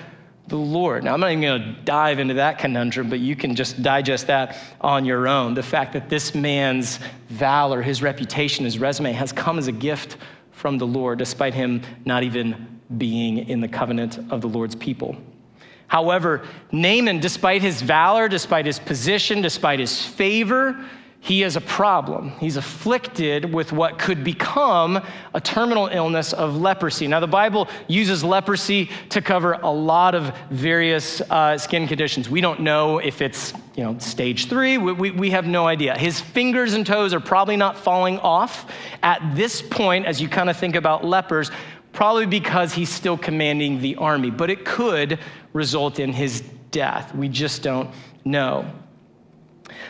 the 0.48 0.56
Lord. 0.56 1.04
Now, 1.04 1.14
I'm 1.14 1.20
not 1.20 1.32
even 1.32 1.42
going 1.42 1.62
to 1.62 1.80
dive 1.82 2.18
into 2.18 2.34
that 2.34 2.58
conundrum, 2.58 3.10
but 3.10 3.18
you 3.18 3.34
can 3.34 3.56
just 3.56 3.82
digest 3.82 4.28
that 4.28 4.56
on 4.80 5.04
your 5.04 5.26
own. 5.26 5.54
The 5.54 5.62
fact 5.62 5.92
that 5.94 6.08
this 6.08 6.34
man's 6.34 7.00
valor, 7.28 7.82
his 7.82 8.02
reputation, 8.02 8.64
his 8.64 8.78
resume 8.78 9.12
has 9.12 9.32
come 9.32 9.58
as 9.58 9.66
a 9.66 9.72
gift 9.72 10.18
from 10.52 10.78
the 10.78 10.86
Lord, 10.86 11.18
despite 11.18 11.52
him 11.52 11.82
not 12.04 12.22
even 12.22 12.80
being 12.96 13.48
in 13.48 13.60
the 13.60 13.68
covenant 13.68 14.18
of 14.30 14.40
the 14.40 14.48
Lord's 14.48 14.76
people. 14.76 15.16
However, 15.88 16.46
Naaman, 16.72 17.20
despite 17.20 17.62
his 17.62 17.82
valor, 17.82 18.28
despite 18.28 18.66
his 18.66 18.78
position, 18.78 19.40
despite 19.40 19.78
his 19.78 20.04
favor, 20.04 20.84
he 21.26 21.40
has 21.40 21.56
a 21.56 21.60
problem. 21.60 22.30
He's 22.38 22.56
afflicted 22.56 23.52
with 23.52 23.72
what 23.72 23.98
could 23.98 24.22
become 24.22 25.02
a 25.34 25.40
terminal 25.40 25.88
illness 25.88 26.32
of 26.32 26.56
leprosy. 26.56 27.08
Now, 27.08 27.18
the 27.18 27.26
Bible 27.26 27.66
uses 27.88 28.22
leprosy 28.22 28.90
to 29.08 29.20
cover 29.20 29.54
a 29.54 29.70
lot 29.70 30.14
of 30.14 30.32
various 30.50 31.20
uh, 31.22 31.58
skin 31.58 31.88
conditions. 31.88 32.30
We 32.30 32.40
don't 32.40 32.60
know 32.60 32.98
if 32.98 33.20
it's 33.20 33.52
you 33.74 33.82
know 33.82 33.98
stage 33.98 34.48
three. 34.48 34.78
We, 34.78 34.92
we, 34.92 35.10
we 35.10 35.30
have 35.30 35.48
no 35.48 35.66
idea. 35.66 35.98
His 35.98 36.20
fingers 36.20 36.74
and 36.74 36.86
toes 36.86 37.12
are 37.12 37.18
probably 37.18 37.56
not 37.56 37.76
falling 37.76 38.20
off 38.20 38.70
at 39.02 39.20
this 39.34 39.60
point, 39.60 40.06
as 40.06 40.20
you 40.20 40.28
kind 40.28 40.48
of 40.48 40.56
think 40.56 40.76
about 40.76 41.04
lepers, 41.04 41.50
probably 41.92 42.26
because 42.26 42.72
he's 42.72 42.88
still 42.88 43.18
commanding 43.18 43.80
the 43.80 43.96
army. 43.96 44.30
But 44.30 44.48
it 44.48 44.64
could 44.64 45.18
result 45.52 45.98
in 45.98 46.12
his 46.12 46.42
death. 46.70 47.12
We 47.16 47.28
just 47.28 47.64
don't 47.64 47.90
know. 48.24 48.64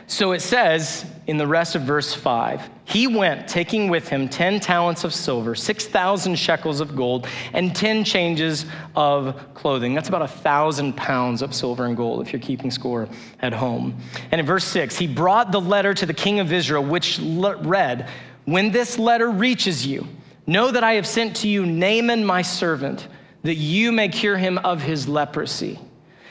So 0.08 0.32
it 0.32 0.40
says 0.40 1.04
in 1.26 1.36
the 1.36 1.46
rest 1.46 1.74
of 1.74 1.82
verse 1.82 2.14
5 2.14 2.70
He 2.84 3.08
went, 3.08 3.48
taking 3.48 3.88
with 3.88 4.08
him 4.08 4.28
10 4.28 4.60
talents 4.60 5.02
of 5.02 5.12
silver, 5.12 5.54
6,000 5.54 6.36
shekels 6.36 6.80
of 6.80 6.94
gold, 6.94 7.26
and 7.52 7.74
10 7.74 8.04
changes 8.04 8.66
of 8.94 9.54
clothing. 9.54 9.94
That's 9.94 10.08
about 10.08 10.22
a 10.22 10.28
thousand 10.28 10.96
pounds 10.96 11.42
of 11.42 11.54
silver 11.54 11.86
and 11.86 11.96
gold 11.96 12.24
if 12.24 12.32
you're 12.32 12.40
keeping 12.40 12.70
score 12.70 13.08
at 13.40 13.52
home. 13.52 13.96
And 14.30 14.40
in 14.40 14.46
verse 14.46 14.64
6, 14.64 14.96
he 14.96 15.08
brought 15.08 15.50
the 15.50 15.60
letter 15.60 15.92
to 15.94 16.06
the 16.06 16.14
king 16.14 16.38
of 16.38 16.52
Israel, 16.52 16.84
which 16.84 17.18
read, 17.20 18.08
When 18.44 18.70
this 18.70 18.98
letter 18.98 19.30
reaches 19.30 19.84
you, 19.84 20.06
know 20.46 20.70
that 20.70 20.84
I 20.84 20.92
have 20.92 21.06
sent 21.06 21.34
to 21.36 21.48
you 21.48 21.66
Naaman, 21.66 22.24
my 22.24 22.42
servant, 22.42 23.08
that 23.42 23.56
you 23.56 23.90
may 23.90 24.08
cure 24.08 24.36
him 24.36 24.58
of 24.58 24.82
his 24.82 25.08
leprosy. 25.08 25.80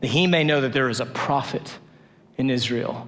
that 0.00 0.08
he 0.08 0.26
may 0.26 0.44
know 0.44 0.60
that 0.60 0.72
there 0.72 0.88
is 0.88 1.00
a 1.00 1.06
prophet 1.06 1.78
in 2.36 2.50
Israel. 2.50 3.06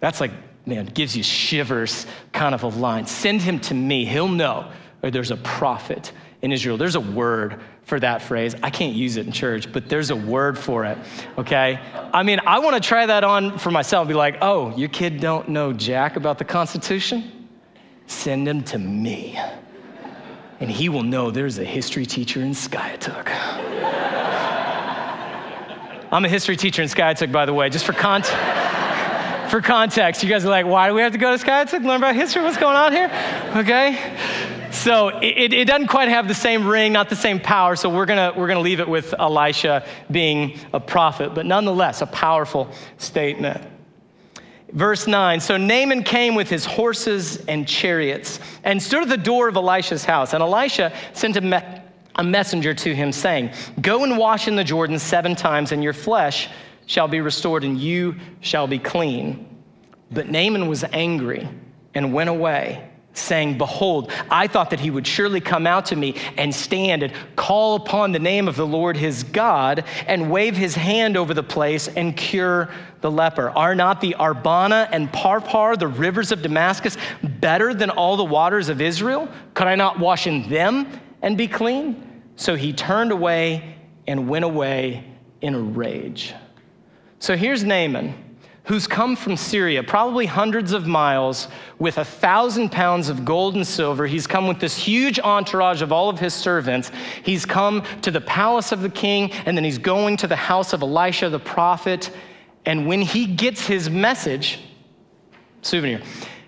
That's 0.00 0.20
like, 0.20 0.32
man, 0.66 0.86
gives 0.86 1.16
you 1.16 1.22
shivers 1.22 2.06
kind 2.32 2.54
of 2.54 2.62
a 2.62 2.68
line. 2.68 3.06
Send 3.06 3.42
him 3.42 3.60
to 3.60 3.74
me. 3.74 4.04
He'll 4.04 4.28
know 4.28 4.70
or 5.02 5.10
there's 5.10 5.30
a 5.30 5.36
prophet 5.36 6.12
in 6.42 6.52
Israel. 6.52 6.76
There's 6.76 6.94
a 6.94 7.00
word 7.00 7.60
for 7.82 7.98
that 8.00 8.22
phrase. 8.22 8.54
I 8.62 8.70
can't 8.70 8.94
use 8.94 9.16
it 9.16 9.26
in 9.26 9.32
church, 9.32 9.72
but 9.72 9.88
there's 9.88 10.10
a 10.10 10.16
word 10.16 10.58
for 10.58 10.84
it, 10.84 10.98
okay? 11.38 11.78
I 12.12 12.22
mean, 12.22 12.40
I 12.46 12.58
want 12.60 12.80
to 12.80 12.86
try 12.86 13.06
that 13.06 13.24
on 13.24 13.58
for 13.58 13.70
myself. 13.70 14.08
Be 14.08 14.14
like, 14.14 14.38
oh, 14.40 14.76
your 14.76 14.88
kid 14.88 15.20
don't 15.20 15.48
know 15.48 15.72
jack 15.72 16.16
about 16.16 16.38
the 16.38 16.44
Constitution? 16.44 17.48
Send 18.06 18.48
him 18.48 18.62
to 18.64 18.78
me. 18.78 19.38
And 20.60 20.70
he 20.70 20.88
will 20.88 21.02
know 21.02 21.30
there's 21.30 21.58
a 21.58 21.64
history 21.64 22.06
teacher 22.06 22.42
in 22.42 22.50
Skiatook. 22.50 23.99
I'm 26.12 26.24
a 26.24 26.28
history 26.28 26.56
teacher 26.56 26.82
in 26.82 26.88
Skiatook, 26.88 27.30
by 27.30 27.46
the 27.46 27.54
way, 27.54 27.70
just 27.70 27.84
for 27.84 27.92
context. 27.92 28.34
for 29.50 29.60
context, 29.60 30.22
you 30.24 30.28
guys 30.28 30.44
are 30.44 30.48
like, 30.48 30.66
why 30.66 30.88
do 30.88 30.94
we 30.94 31.02
have 31.02 31.12
to 31.12 31.18
go 31.18 31.36
to 31.36 31.44
Skiatook? 31.44 31.84
Learn 31.84 31.98
about 31.98 32.16
history? 32.16 32.42
What's 32.42 32.56
going 32.56 32.76
on 32.76 32.92
here? 32.92 33.10
Okay? 33.56 34.16
So 34.72 35.08
it, 35.08 35.52
it, 35.52 35.66
doesn't 35.66 35.86
quite 35.86 36.08
have 36.08 36.26
the 36.26 36.34
same 36.34 36.66
ring, 36.66 36.92
not 36.92 37.10
the 37.10 37.16
same 37.16 37.38
power. 37.38 37.76
So 37.76 37.88
we're 37.88 38.06
gonna 38.06 38.32
we're 38.36 38.48
gonna 38.48 38.60
leave 38.60 38.80
it 38.80 38.88
with 38.88 39.14
Elisha 39.18 39.86
being 40.10 40.58
a 40.72 40.80
prophet, 40.80 41.34
but 41.34 41.46
nonetheless 41.46 42.02
a 42.02 42.06
powerful 42.06 42.70
statement. 42.96 43.62
Verse 44.72 45.06
9 45.06 45.40
So 45.40 45.56
Naaman 45.56 46.02
came 46.02 46.34
with 46.34 46.48
his 46.48 46.64
horses 46.64 47.44
and 47.46 47.66
chariots 47.66 48.40
and 48.64 48.82
stood 48.82 49.02
at 49.02 49.08
the 49.08 49.16
door 49.16 49.48
of 49.48 49.56
Elisha's 49.56 50.04
house. 50.04 50.32
And 50.32 50.42
Elisha 50.42 50.92
sent 51.12 51.36
a, 51.36 51.40
me- 51.40 51.79
a 52.20 52.22
messenger 52.22 52.74
to 52.74 52.94
him, 52.94 53.10
saying, 53.12 53.50
Go 53.80 54.04
and 54.04 54.18
wash 54.18 54.46
in 54.46 54.54
the 54.54 54.62
Jordan 54.62 54.98
seven 54.98 55.34
times, 55.34 55.72
and 55.72 55.82
your 55.82 55.94
flesh 55.94 56.48
shall 56.86 57.08
be 57.08 57.20
restored, 57.20 57.64
and 57.64 57.78
you 57.78 58.14
shall 58.40 58.66
be 58.66 58.78
clean. 58.78 59.46
But 60.10 60.28
Naaman 60.28 60.68
was 60.68 60.84
angry 60.92 61.48
and 61.94 62.12
went 62.12 62.28
away 62.28 62.90
saying, 63.12 63.58
Behold, 63.58 64.12
I 64.30 64.46
thought 64.46 64.70
that 64.70 64.80
he 64.80 64.90
would 64.90 65.06
surely 65.06 65.40
come 65.40 65.66
out 65.66 65.86
to 65.86 65.96
me 65.96 66.16
and 66.36 66.54
stand 66.54 67.02
and 67.02 67.12
call 67.36 67.76
upon 67.76 68.12
the 68.12 68.18
name 68.18 68.48
of 68.48 68.56
the 68.56 68.66
Lord 68.66 68.96
his 68.96 69.24
God 69.24 69.84
and 70.06 70.30
wave 70.30 70.56
his 70.56 70.74
hand 70.74 71.16
over 71.16 71.34
the 71.34 71.42
place 71.42 71.88
and 71.88 72.16
cure 72.16 72.70
the 73.00 73.10
leper. 73.10 73.50
Are 73.50 73.74
not 73.74 74.00
the 74.00 74.14
Abana 74.18 74.88
and 74.92 75.10
Parpar, 75.10 75.78
the 75.78 75.88
rivers 75.88 76.32
of 76.32 76.42
Damascus, 76.42 76.96
better 77.22 77.74
than 77.74 77.90
all 77.90 78.16
the 78.16 78.24
waters 78.24 78.68
of 78.68 78.80
Israel? 78.80 79.28
Could 79.54 79.66
I 79.66 79.74
not 79.74 79.98
wash 79.98 80.26
in 80.26 80.48
them 80.48 81.00
and 81.22 81.36
be 81.36 81.48
clean? 81.48 82.09
So 82.40 82.56
he 82.56 82.72
turned 82.72 83.12
away 83.12 83.76
and 84.06 84.26
went 84.26 84.46
away 84.46 85.04
in 85.42 85.54
a 85.54 85.60
rage. 85.60 86.32
So 87.18 87.36
here's 87.36 87.64
Naaman 87.64 88.14
who's 88.64 88.86
come 88.86 89.14
from 89.14 89.36
Syria, 89.36 89.82
probably 89.82 90.24
hundreds 90.24 90.72
of 90.72 90.86
miles, 90.86 91.48
with 91.78 91.98
a 91.98 92.04
thousand 92.04 92.72
pounds 92.72 93.10
of 93.10 93.26
gold 93.26 93.56
and 93.56 93.66
silver. 93.66 94.06
He's 94.06 94.26
come 94.26 94.48
with 94.48 94.58
this 94.58 94.74
huge 94.74 95.18
entourage 95.18 95.82
of 95.82 95.92
all 95.92 96.08
of 96.08 96.18
his 96.18 96.32
servants. 96.32 96.90
He's 97.24 97.44
come 97.44 97.82
to 98.00 98.10
the 98.10 98.22
palace 98.22 98.72
of 98.72 98.80
the 98.80 98.88
king, 98.88 99.32
and 99.44 99.54
then 99.54 99.64
he's 99.64 99.78
going 99.78 100.16
to 100.18 100.26
the 100.26 100.36
house 100.36 100.72
of 100.72 100.80
Elisha 100.80 101.28
the 101.28 101.38
prophet. 101.38 102.10
And 102.64 102.86
when 102.86 103.02
he 103.02 103.26
gets 103.26 103.66
his 103.66 103.90
message, 103.90 104.60
souvenir, 105.60 106.00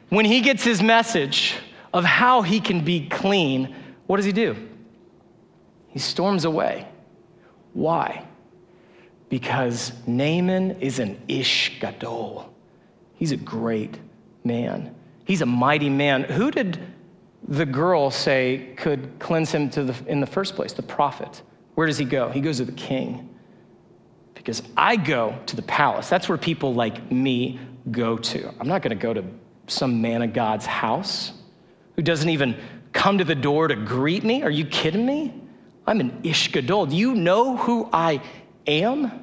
when 0.09 0.25
he 0.25 0.41
gets 0.41 0.65
his 0.65 0.83
message 0.83 1.57
of 1.93 2.05
how 2.05 2.41
he 2.41 2.61
can 2.61 2.83
be 2.83 3.09
clean, 3.11 3.77
what 4.07 4.17
does 4.17 4.25
he 4.25 4.33
do? 4.33 4.57
He 5.93 5.99
storms 5.99 6.45
away. 6.45 6.89
Why? 7.73 8.27
because 9.33 9.95
Naaman 10.07 10.73
is 10.83 10.99
an 10.99 11.19
Ish 11.27 11.81
Gadol. 11.81 12.55
He's 13.15 13.33
a 13.33 13.37
great 13.39 13.99
man. 14.45 14.95
He's 15.25 15.41
a 15.41 15.47
mighty 15.47 15.89
man. 15.89 16.25
Who 16.25 16.51
did 16.51 16.79
the 17.49 17.65
girl 17.65 18.11
say 18.11 18.75
could 18.77 19.19
cleanse 19.21 19.51
him 19.51 19.71
the, 19.71 19.97
in 20.07 20.21
the 20.21 20.27
first 20.27 20.55
place? 20.55 20.75
The 20.75 20.83
prophet. 20.83 21.41
Where 21.77 21.87
does 21.87 21.97
he 21.97 22.05
go? 22.05 22.29
He 22.29 22.43
goes 22.43 22.59
to 22.59 22.67
the 22.67 22.73
king. 22.73 23.35
Because 24.35 24.63
I 24.77 24.97
go 24.97 25.39
to 25.47 25.57
the 25.57 25.63
palace. 25.63 26.11
That's 26.11 26.29
where 26.29 26.37
people 26.37 26.75
like 26.75 27.11
me 27.11 27.59
go 27.91 28.19
to. 28.19 28.53
I'm 28.61 28.69
not 28.69 28.83
going 28.83 28.95
to 28.95 29.03
go 29.03 29.15
to 29.15 29.25
some 29.67 30.03
man 30.03 30.21
of 30.21 30.35
God's 30.35 30.67
house 30.67 31.33
who 31.97 32.03
doesn't 32.03 32.29
even 32.29 32.55
come 32.93 33.17
to 33.17 33.25
the 33.25 33.35
door 33.35 33.67
to 33.67 33.77
greet 33.77 34.25
me. 34.25 34.43
Are 34.43 34.51
you 34.51 34.67
kidding 34.67 35.07
me? 35.07 35.42
I'm 35.87 36.01
an 36.01 36.21
Ish 36.23 36.53
Gadol. 36.53 36.87
Do 36.87 36.97
you 36.97 37.15
know 37.15 37.57
who 37.57 37.89
I 37.93 38.21
am? 38.67 39.23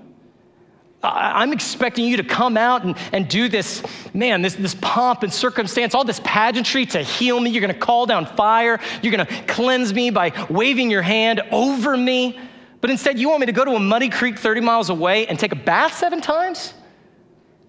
I'm 1.02 1.54
expecting 1.54 2.06
you 2.06 2.18
to 2.18 2.26
come 2.26 2.58
out 2.58 2.84
and, 2.84 2.98
and 3.14 3.28
do 3.30 3.48
this, 3.48 3.84
man, 4.14 4.42
this, 4.42 4.56
this 4.56 4.76
pomp 4.82 5.24
and 5.24 5.32
circumstance, 5.32 5.96
all 5.96 6.04
this 6.04 6.20
pageantry 6.26 6.86
to 6.88 7.02
heal 7.02 7.40
me. 7.40 7.52
You're 7.52 7.62
going 7.62 7.74
to 7.74 7.80
call 7.80 8.06
down 8.06 8.26
fire. 8.26 8.82
You're 9.02 9.16
going 9.16 9.26
to 9.26 9.44
cleanse 9.44 9.94
me 9.94 10.10
by 10.10 10.34
waving 10.50 10.92
your 10.92 11.02
hand 11.02 11.42
over 11.52 11.96
me. 11.96 12.38
But 12.82 12.90
instead, 12.90 13.18
you 13.18 13.30
want 13.30 13.40
me 13.40 13.46
to 13.46 13.54
go 13.54 13.64
to 13.64 13.72
a 13.72 13.80
muddy 13.80 14.10
creek 14.10 14.38
30 14.38 14.62
miles 14.62 14.90
away 14.90 15.26
and 15.28 15.40
take 15.40 15.54
a 15.54 15.58
bath 15.58 15.96
seven 15.96 16.20
times? 16.20 16.74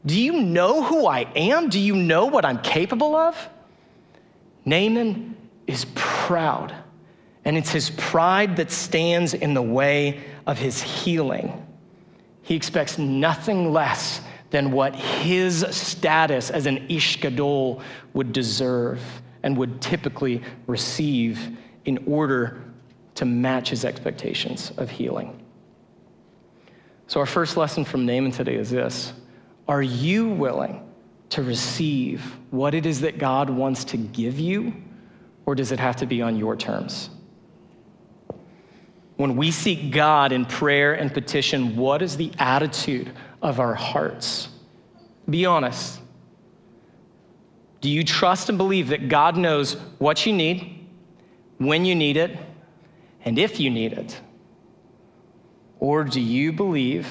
Do 0.05 0.21
you 0.21 0.43
know 0.43 0.83
who 0.83 1.07
I 1.07 1.21
am? 1.37 1.69
Do 1.69 1.79
you 1.79 1.95
know 1.95 2.27
what 2.27 2.45
I'm 2.45 2.61
capable 2.63 3.15
of? 3.15 3.49
Naaman 4.65 5.37
is 5.67 5.87
proud, 5.95 6.75
and 7.45 7.57
it's 7.57 7.71
his 7.71 7.91
pride 7.91 8.57
that 8.57 8.71
stands 8.71 9.35
in 9.35 9.55
the 9.55 9.63
way 9.63 10.21
of 10.47 10.59
his 10.59 10.83
healing. 10.83 11.67
He 12.43 12.55
expects 12.55 12.99
nothing 12.99 13.73
less 13.73 14.21
than 14.51 14.73
what 14.73 14.95
his 14.95 15.65
status 15.71 16.51
as 16.51 16.67
an 16.67 16.87
Ish 16.89 17.21
Gadol 17.21 17.83
would 18.13 18.33
deserve 18.33 19.01
and 19.43 19.57
would 19.57 19.81
typically 19.81 20.43
receive 20.67 21.57
in 21.85 22.03
order 22.07 22.63
to 23.15 23.25
match 23.25 23.71
his 23.71 23.85
expectations 23.85 24.73
of 24.77 24.91
healing. 24.91 25.41
So, 27.07 27.21
our 27.21 27.27
first 27.27 27.57
lesson 27.57 27.85
from 27.85 28.07
Naaman 28.07 28.33
today 28.33 28.55
is 28.55 28.71
this 28.71 29.13
Are 29.67 29.83
you 29.83 30.29
willing 30.29 30.87
to 31.31 31.43
receive 31.43 32.23
what 32.51 32.75
it 32.75 32.87
is 32.87 33.01
that 33.01 33.19
God 33.19 33.49
wants 33.49 33.85
to 33.87 33.97
give 33.97 34.39
you, 34.39 34.75
or 35.47 35.55
does 35.55 35.73
it 35.73 35.81
have 35.81 35.97
to 35.97 36.07
be 36.07 36.23
on 36.23 36.37
your 36.37 36.57
terms? 36.57 37.11
When 39.21 39.37
we 39.37 39.51
seek 39.51 39.91
God 39.91 40.33
in 40.33 40.47
prayer 40.47 40.95
and 40.95 41.13
petition, 41.13 41.77
what 41.77 42.01
is 42.01 42.17
the 42.17 42.33
attitude 42.39 43.13
of 43.43 43.61
our 43.61 43.75
hearts? 43.75 44.49
Be 45.29 45.45
honest. 45.45 46.01
Do 47.83 47.91
you 47.91 48.03
trust 48.03 48.49
and 48.49 48.57
believe 48.57 48.89
that 48.89 49.11
God 49.11 49.37
knows 49.37 49.75
what 49.99 50.25
you 50.25 50.33
need, 50.33 50.89
when 51.59 51.85
you 51.85 51.95
need 51.95 52.17
it, 52.17 52.35
and 53.23 53.39
if 53.39 53.61
you 53.61 53.69
need 53.69 53.93
it? 53.93 54.19
Or 55.81 56.03
do 56.03 56.19
you 56.19 56.51
believe 56.51 57.07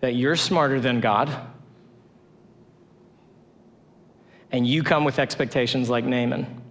that 0.00 0.16
you're 0.16 0.34
smarter 0.34 0.80
than 0.80 1.00
God 1.00 1.30
and 4.50 4.66
you 4.66 4.82
come 4.82 5.04
with 5.04 5.20
expectations 5.20 5.88
like 5.88 6.04
Naaman? 6.04 6.62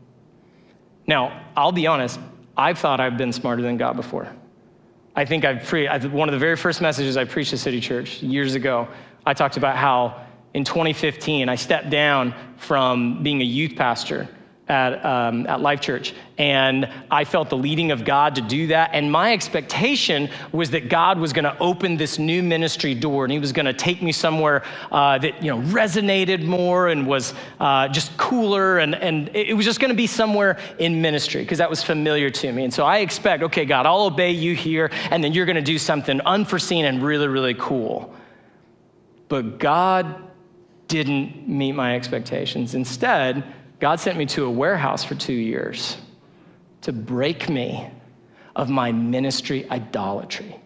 Now, 1.07 1.41
I'll 1.55 1.71
be 1.71 1.87
honest, 1.87 2.19
I've 2.57 2.79
thought 2.79 2.99
I've 2.99 3.17
been 3.17 3.31
smarter 3.31 3.61
than 3.61 3.77
God 3.77 3.95
before. 3.95 4.29
I 5.17 5.25
think 5.25 5.45
I've 5.45 5.63
pre- 5.63 5.87
one 5.87 6.29
of 6.29 6.33
the 6.33 6.39
very 6.39 6.55
first 6.55 6.79
messages 6.79 7.17
I 7.17 7.25
preached 7.25 7.51
at 7.51 7.57
City 7.57 7.81
Church 7.81 8.21
years 8.21 8.53
ago, 8.53 8.87
I 9.25 9.33
talked 9.33 9.57
about 9.57 9.75
how 9.75 10.23
in 10.53 10.63
2015 10.63 11.49
I 11.49 11.55
stepped 11.55 11.89
down 11.89 12.35
from 12.57 13.23
being 13.23 13.41
a 13.41 13.43
youth 13.43 13.75
pastor 13.75 14.29
at, 14.69 15.03
um, 15.05 15.47
at 15.47 15.61
Life 15.61 15.81
Church. 15.81 16.13
And 16.37 16.89
I 17.09 17.23
felt 17.23 17.49
the 17.49 17.57
leading 17.57 17.91
of 17.91 18.05
God 18.05 18.35
to 18.35 18.41
do 18.41 18.67
that. 18.67 18.91
And 18.93 19.11
my 19.11 19.33
expectation 19.33 20.29
was 20.51 20.69
that 20.71 20.89
God 20.89 21.19
was 21.19 21.33
going 21.33 21.45
to 21.45 21.57
open 21.59 21.97
this 21.97 22.19
new 22.19 22.43
ministry 22.43 22.93
door 22.93 23.25
and 23.25 23.31
he 23.31 23.39
was 23.39 23.51
going 23.51 23.65
to 23.65 23.73
take 23.73 24.01
me 24.01 24.11
somewhere 24.11 24.63
uh, 24.91 25.17
that, 25.19 25.41
you 25.41 25.49
know, 25.49 25.61
resonated 25.71 26.43
more 26.43 26.89
and 26.89 27.07
was 27.07 27.33
uh, 27.59 27.87
just 27.87 28.15
cooler. 28.17 28.79
And, 28.79 28.93
and 28.95 29.29
it 29.33 29.55
was 29.55 29.65
just 29.65 29.79
going 29.79 29.89
to 29.89 29.95
be 29.95 30.07
somewhere 30.07 30.59
in 30.79 31.01
ministry 31.01 31.41
because 31.41 31.57
that 31.57 31.69
was 31.69 31.81
familiar 31.81 32.29
to 32.29 32.51
me. 32.51 32.63
And 32.63 32.73
so 32.73 32.85
I 32.85 32.99
expect, 32.99 33.43
okay, 33.43 33.65
God, 33.65 33.85
I'll 33.85 34.03
obey 34.03 34.31
you 34.31 34.53
here. 34.53 34.91
And 35.09 35.23
then 35.23 35.33
you're 35.33 35.45
going 35.45 35.55
to 35.55 35.61
do 35.61 35.79
something 35.79 36.21
unforeseen 36.21 36.85
and 36.85 37.01
really, 37.01 37.27
really 37.27 37.55
cool. 37.55 38.13
But 39.29 39.59
God 39.59 40.23
didn't 40.87 41.47
meet 41.47 41.73
my 41.73 41.95
expectations. 41.95 42.73
Instead, 42.75 43.43
God 43.79 43.99
sent 43.99 44.17
me 44.17 44.25
to 44.27 44.45
a 44.45 44.49
warehouse 44.49 45.03
for 45.03 45.15
two 45.15 45.33
years 45.33 45.97
to 46.81 46.91
break 46.91 47.49
me 47.49 47.89
of 48.55 48.69
my 48.69 48.91
ministry 48.91 49.69
idolatry. 49.69 50.59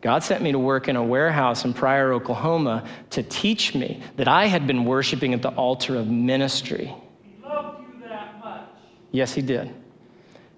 God 0.00 0.22
sent 0.22 0.42
me 0.42 0.52
to 0.52 0.58
work 0.58 0.88
in 0.88 0.96
a 0.96 1.02
warehouse 1.02 1.64
in 1.64 1.72
Pryor, 1.72 2.12
Oklahoma 2.12 2.86
to 3.10 3.22
teach 3.22 3.74
me 3.74 4.02
that 4.16 4.28
I 4.28 4.46
had 4.46 4.66
been 4.66 4.84
worshiping 4.84 5.32
at 5.32 5.40
the 5.40 5.48
altar 5.48 5.96
of 5.96 6.06
ministry. 6.06 6.94
He 7.22 7.42
loved 7.42 7.80
you 7.80 8.08
that 8.08 8.38
much. 8.38 8.68
Yes, 9.10 9.32
He 9.32 9.40
did. 9.40 9.74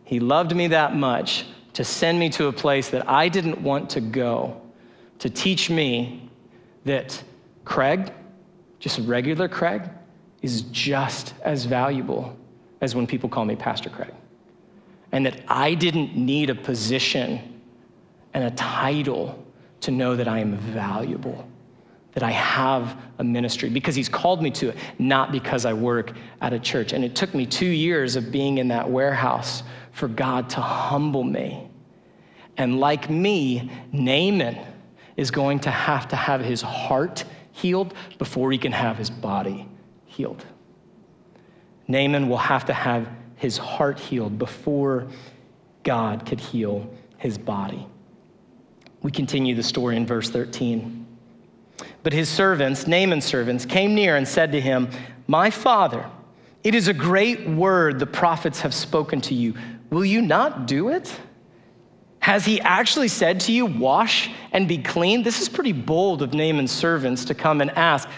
He 0.05 0.19
loved 0.21 0.55
me 0.55 0.69
that 0.69 0.97
much 0.97 1.47
to 1.75 1.85
send 1.85 2.19
me 2.19 2.29
to 2.31 2.47
a 2.47 2.53
place 2.53 2.91
that 2.91 3.09
I 3.09 3.29
didn't 3.29 3.63
want 3.63 3.91
to 3.91 4.01
go, 4.01 4.61
to 5.21 5.31
teach 5.31 5.71
me 5.71 6.29
that 6.85 7.23
Craig, 7.65 8.13
just 8.81 8.99
regular 9.01 9.49
Craig, 9.49 9.83
is 10.47 10.63
just 10.71 11.35
as 11.43 11.65
valuable 11.65 12.37
as 12.81 12.95
when 12.95 13.05
people 13.05 13.29
call 13.29 13.45
me 13.45 13.57
Pastor 13.57 13.91
Craig. 13.91 14.15
and 15.13 15.27
that 15.27 15.41
I 15.49 15.75
didn't 15.75 16.17
need 16.17 16.51
a 16.51 16.55
position 16.55 17.61
and 18.33 18.45
a 18.45 18.51
title 18.51 19.45
to 19.81 19.91
know 19.91 20.15
that 20.15 20.29
I 20.29 20.39
am 20.41 20.57
valuable, 20.57 21.49
that 22.13 22.23
I 22.23 22.33
have 22.33 22.97
a 23.19 23.25
ministry, 23.25 23.69
because 23.71 23.95
he's 23.95 24.09
called 24.09 24.41
me 24.43 24.51
to 24.53 24.69
it, 24.71 24.77
not 24.99 25.33
because 25.33 25.65
I 25.65 25.73
work 25.73 26.13
at 26.41 26.53
a 26.53 26.59
church. 26.59 26.93
And 26.93 27.05
it 27.05 27.15
took 27.17 27.35
me 27.35 27.47
two 27.47 27.67
years 27.67 28.15
of 28.17 28.31
being 28.31 28.59
in 28.59 28.69
that 28.69 28.89
warehouse 28.91 29.63
for 29.93 30.09
God 30.09 30.51
to 30.51 30.61
humble 30.61 31.25
me. 31.25 31.69
And 32.57 32.79
like 32.79 33.09
me, 33.09 33.71
Naaman 33.93 34.59
is 35.17 35.31
going 35.31 35.61
to 35.61 35.71
have 35.71 36.09
to 36.09 36.17
have 36.17 36.41
his 36.41 36.63
heart 36.63 37.25
healed 37.53 37.95
before 38.19 38.53
he 38.53 38.59
can 38.59 38.73
have 38.73 38.97
his 38.99 39.11
body 39.11 39.67
healed. 40.17 40.45
Naaman 41.89 42.29
will 42.29 42.39
have 42.39 42.65
to 42.67 42.73
have 42.73 43.09
his 43.37 43.59
heart 43.59 43.99
healed 43.99 44.39
before 44.39 45.07
God 45.83 46.25
could 46.27 46.41
heal 46.41 46.91
his 47.19 47.39
body. 47.39 47.87
We 49.03 49.11
continue 49.11 49.55
the 49.55 49.63
story 49.63 49.97
in 49.97 50.07
verse 50.07 50.31
13. 50.31 51.07
But 52.03 52.13
his 52.13 52.29
servants, 52.29 52.87
Naaman's 52.87 53.25
servants, 53.25 53.67
came 53.67 53.95
near 53.95 54.17
and 54.17 54.27
said 54.27 54.53
to 54.53 54.61
him, 54.61 54.89
My 55.27 55.51
father, 55.51 56.09
it 56.65 56.75
is 56.75 56.89
a 56.89 56.95
great 56.95 57.47
word 57.49 57.99
the 57.99 58.07
prophets 58.07 58.61
have 58.63 58.75
spoken 58.75 59.21
to 59.23 59.35
you. 59.35 59.55
Will 59.91 60.05
you 60.05 60.23
not 60.23 60.67
do 60.67 60.89
it? 60.89 61.15
Has 62.21 62.45
he 62.45 62.61
actually 62.63 63.09
said 63.09 63.39
to 63.41 63.53
you, 63.53 63.67
Wash 63.67 64.31
and 64.51 64.67
be 64.67 64.79
clean? 64.79 65.23
This 65.23 65.41
is 65.41 65.49
pretty 65.49 65.73
bold 65.73 66.23
of 66.23 66.35
Naaman's 66.35 66.73
servants 66.73 67.25
to 67.27 67.35
come 67.35 67.61
and 67.61 67.71
ask. 67.73 68.09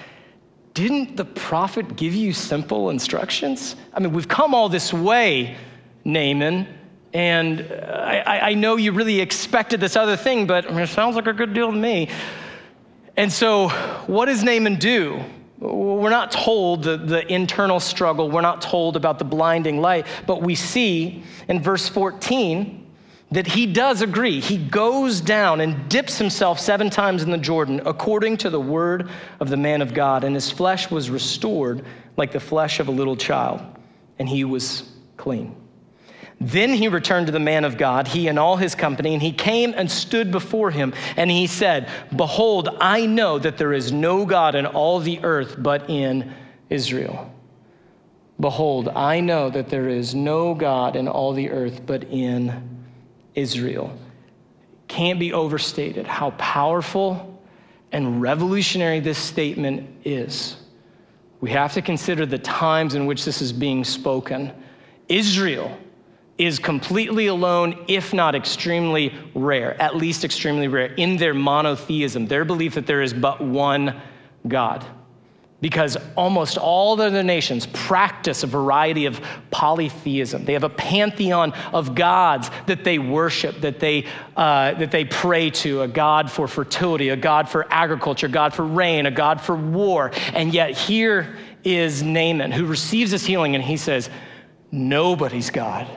Didn't 0.78 1.16
the 1.16 1.24
prophet 1.24 1.96
give 1.96 2.14
you 2.14 2.32
simple 2.32 2.90
instructions? 2.90 3.74
I 3.92 3.98
mean, 3.98 4.12
we've 4.12 4.28
come 4.28 4.54
all 4.54 4.68
this 4.68 4.92
way, 4.92 5.56
Naaman, 6.04 6.68
and 7.12 7.62
uh, 7.62 8.22
I, 8.24 8.50
I 8.50 8.54
know 8.54 8.76
you 8.76 8.92
really 8.92 9.20
expected 9.20 9.80
this 9.80 9.96
other 9.96 10.16
thing, 10.16 10.46
but 10.46 10.66
I 10.66 10.70
mean, 10.70 10.78
it 10.78 10.86
sounds 10.86 11.16
like 11.16 11.26
a 11.26 11.32
good 11.32 11.52
deal 11.52 11.72
to 11.72 11.76
me. 11.76 12.08
And 13.16 13.32
so, 13.32 13.70
what 14.06 14.26
does 14.26 14.44
Naaman 14.44 14.76
do? 14.76 15.20
We're 15.58 16.10
not 16.10 16.30
told 16.30 16.84
the, 16.84 16.96
the 16.96 17.26
internal 17.26 17.80
struggle, 17.80 18.30
we're 18.30 18.40
not 18.40 18.62
told 18.62 18.94
about 18.94 19.18
the 19.18 19.24
blinding 19.24 19.80
light, 19.80 20.06
but 20.28 20.42
we 20.42 20.54
see 20.54 21.24
in 21.48 21.60
verse 21.60 21.88
14 21.88 22.87
that 23.30 23.46
he 23.46 23.66
does 23.66 24.00
agree. 24.00 24.40
He 24.40 24.56
goes 24.56 25.20
down 25.20 25.60
and 25.60 25.88
dips 25.88 26.16
himself 26.16 26.58
seven 26.58 26.88
times 26.88 27.22
in 27.22 27.30
the 27.30 27.38
Jordan 27.38 27.82
according 27.84 28.38
to 28.38 28.50
the 28.50 28.60
word 28.60 29.10
of 29.38 29.50
the 29.50 29.56
man 29.56 29.82
of 29.82 29.92
God, 29.92 30.24
and 30.24 30.34
his 30.34 30.50
flesh 30.50 30.90
was 30.90 31.10
restored 31.10 31.84
like 32.16 32.32
the 32.32 32.40
flesh 32.40 32.80
of 32.80 32.88
a 32.88 32.92
little 32.92 33.16
child, 33.16 33.60
and 34.18 34.28
he 34.28 34.44
was 34.44 34.90
clean. 35.16 35.54
Then 36.40 36.72
he 36.72 36.88
returned 36.88 37.26
to 37.26 37.32
the 37.32 37.40
man 37.40 37.64
of 37.64 37.76
God, 37.76 38.06
he 38.08 38.28
and 38.28 38.38
all 38.38 38.56
his 38.56 38.74
company, 38.74 39.12
and 39.12 39.22
he 39.22 39.32
came 39.32 39.74
and 39.76 39.90
stood 39.90 40.30
before 40.30 40.70
him, 40.70 40.94
and 41.16 41.30
he 41.30 41.46
said, 41.46 41.88
Behold, 42.14 42.68
I 42.80 43.06
know 43.06 43.38
that 43.40 43.58
there 43.58 43.72
is 43.72 43.92
no 43.92 44.24
God 44.24 44.54
in 44.54 44.64
all 44.64 45.00
the 45.00 45.22
earth 45.24 45.56
but 45.58 45.90
in 45.90 46.32
Israel. 46.70 47.34
Behold, 48.40 48.88
I 48.88 49.20
know 49.20 49.50
that 49.50 49.68
there 49.68 49.88
is 49.88 50.14
no 50.14 50.54
God 50.54 50.94
in 50.94 51.08
all 51.08 51.32
the 51.32 51.50
earth 51.50 51.82
but 51.84 52.04
in 52.04 52.77
Israel. 53.38 53.96
Can't 54.88 55.18
be 55.18 55.32
overstated 55.32 56.06
how 56.06 56.30
powerful 56.32 57.40
and 57.92 58.20
revolutionary 58.20 59.00
this 59.00 59.18
statement 59.18 59.88
is. 60.04 60.56
We 61.40 61.50
have 61.50 61.72
to 61.74 61.82
consider 61.82 62.26
the 62.26 62.38
times 62.38 62.94
in 62.94 63.06
which 63.06 63.24
this 63.24 63.40
is 63.40 63.52
being 63.52 63.84
spoken. 63.84 64.52
Israel 65.08 65.76
is 66.36 66.58
completely 66.58 67.28
alone, 67.28 67.84
if 67.88 68.12
not 68.12 68.34
extremely 68.34 69.14
rare, 69.34 69.80
at 69.80 69.96
least 69.96 70.24
extremely 70.24 70.68
rare, 70.68 70.92
in 70.94 71.16
their 71.16 71.34
monotheism, 71.34 72.26
their 72.26 72.44
belief 72.44 72.74
that 72.74 72.86
there 72.86 73.02
is 73.02 73.12
but 73.14 73.40
one 73.40 74.00
God 74.46 74.84
because 75.60 75.96
almost 76.16 76.56
all 76.56 76.94
the 76.94 77.04
other 77.04 77.22
nations 77.22 77.66
practice 77.66 78.44
a 78.44 78.46
variety 78.46 79.06
of 79.06 79.20
polytheism. 79.50 80.44
They 80.44 80.52
have 80.52 80.62
a 80.62 80.68
pantheon 80.68 81.52
of 81.72 81.94
gods 81.94 82.50
that 82.66 82.84
they 82.84 82.98
worship, 82.98 83.60
that 83.62 83.80
they, 83.80 84.04
uh, 84.36 84.74
that 84.74 84.92
they 84.92 85.04
pray 85.04 85.50
to 85.50 85.82
a 85.82 85.88
God 85.88 86.30
for 86.30 86.46
fertility, 86.46 87.08
a 87.08 87.16
God 87.16 87.48
for 87.48 87.66
agriculture, 87.70 88.26
a 88.26 88.30
God 88.30 88.54
for 88.54 88.64
rain, 88.64 89.06
a 89.06 89.10
God 89.10 89.40
for 89.40 89.56
war. 89.56 90.12
And 90.32 90.54
yet 90.54 90.76
here 90.78 91.36
is 91.64 92.02
Naaman 92.02 92.52
who 92.52 92.64
receives 92.64 93.10
this 93.10 93.26
healing 93.26 93.56
and 93.56 93.64
he 93.64 93.76
says, 93.76 94.10
Nobody's 94.70 95.50
God 95.50 95.88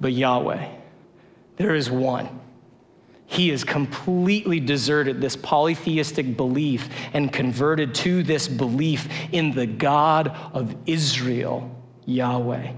but 0.00 0.12
Yahweh. 0.12 0.68
There 1.56 1.74
is 1.74 1.90
one. 1.90 2.39
He 3.30 3.50
has 3.50 3.62
completely 3.62 4.58
deserted 4.58 5.20
this 5.20 5.36
polytheistic 5.36 6.36
belief 6.36 6.88
and 7.12 7.32
converted 7.32 7.94
to 7.94 8.24
this 8.24 8.48
belief 8.48 9.08
in 9.30 9.52
the 9.52 9.66
God 9.66 10.36
of 10.52 10.74
Israel, 10.84 11.70
Yahweh. 12.06 12.72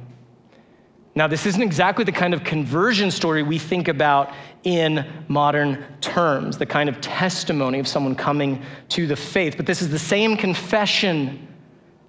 Now, 1.14 1.26
this 1.26 1.46
isn't 1.46 1.62
exactly 1.62 2.04
the 2.04 2.12
kind 2.12 2.34
of 2.34 2.44
conversion 2.44 3.10
story 3.10 3.42
we 3.42 3.58
think 3.58 3.88
about 3.88 4.34
in 4.62 5.06
modern 5.26 5.86
terms, 6.02 6.58
the 6.58 6.66
kind 6.66 6.90
of 6.90 7.00
testimony 7.00 7.78
of 7.78 7.88
someone 7.88 8.14
coming 8.14 8.62
to 8.90 9.06
the 9.06 9.16
faith, 9.16 9.56
but 9.56 9.64
this 9.64 9.80
is 9.80 9.88
the 9.88 9.98
same 9.98 10.36
confession 10.36 11.48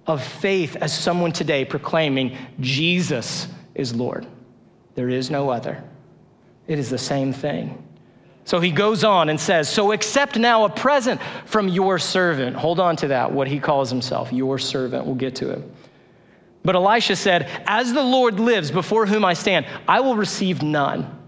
of 0.06 0.22
faith 0.22 0.76
as 0.76 0.92
someone 0.96 1.32
today 1.32 1.64
proclaiming 1.64 2.36
Jesus 2.60 3.48
is 3.74 3.94
Lord. 3.94 4.26
There 4.96 5.08
is 5.08 5.30
no 5.30 5.48
other. 5.48 5.82
It 6.66 6.78
is 6.78 6.90
the 6.90 6.98
same 6.98 7.32
thing. 7.32 7.83
So 8.44 8.60
he 8.60 8.70
goes 8.70 9.04
on 9.04 9.30
and 9.30 9.40
says, 9.40 9.68
So 9.68 9.92
accept 9.92 10.38
now 10.38 10.64
a 10.64 10.68
present 10.68 11.20
from 11.46 11.68
your 11.68 11.98
servant. 11.98 12.56
Hold 12.56 12.78
on 12.78 12.96
to 12.96 13.08
that, 13.08 13.32
what 13.32 13.48
he 13.48 13.58
calls 13.58 13.90
himself, 13.90 14.32
your 14.32 14.58
servant. 14.58 15.06
We'll 15.06 15.14
get 15.14 15.34
to 15.36 15.50
it. 15.50 15.62
But 16.62 16.76
Elisha 16.76 17.16
said, 17.16 17.48
As 17.66 17.92
the 17.92 18.02
Lord 18.02 18.40
lives 18.40 18.70
before 18.70 19.06
whom 19.06 19.24
I 19.24 19.34
stand, 19.34 19.66
I 19.88 20.00
will 20.00 20.16
receive 20.16 20.62
none. 20.62 21.20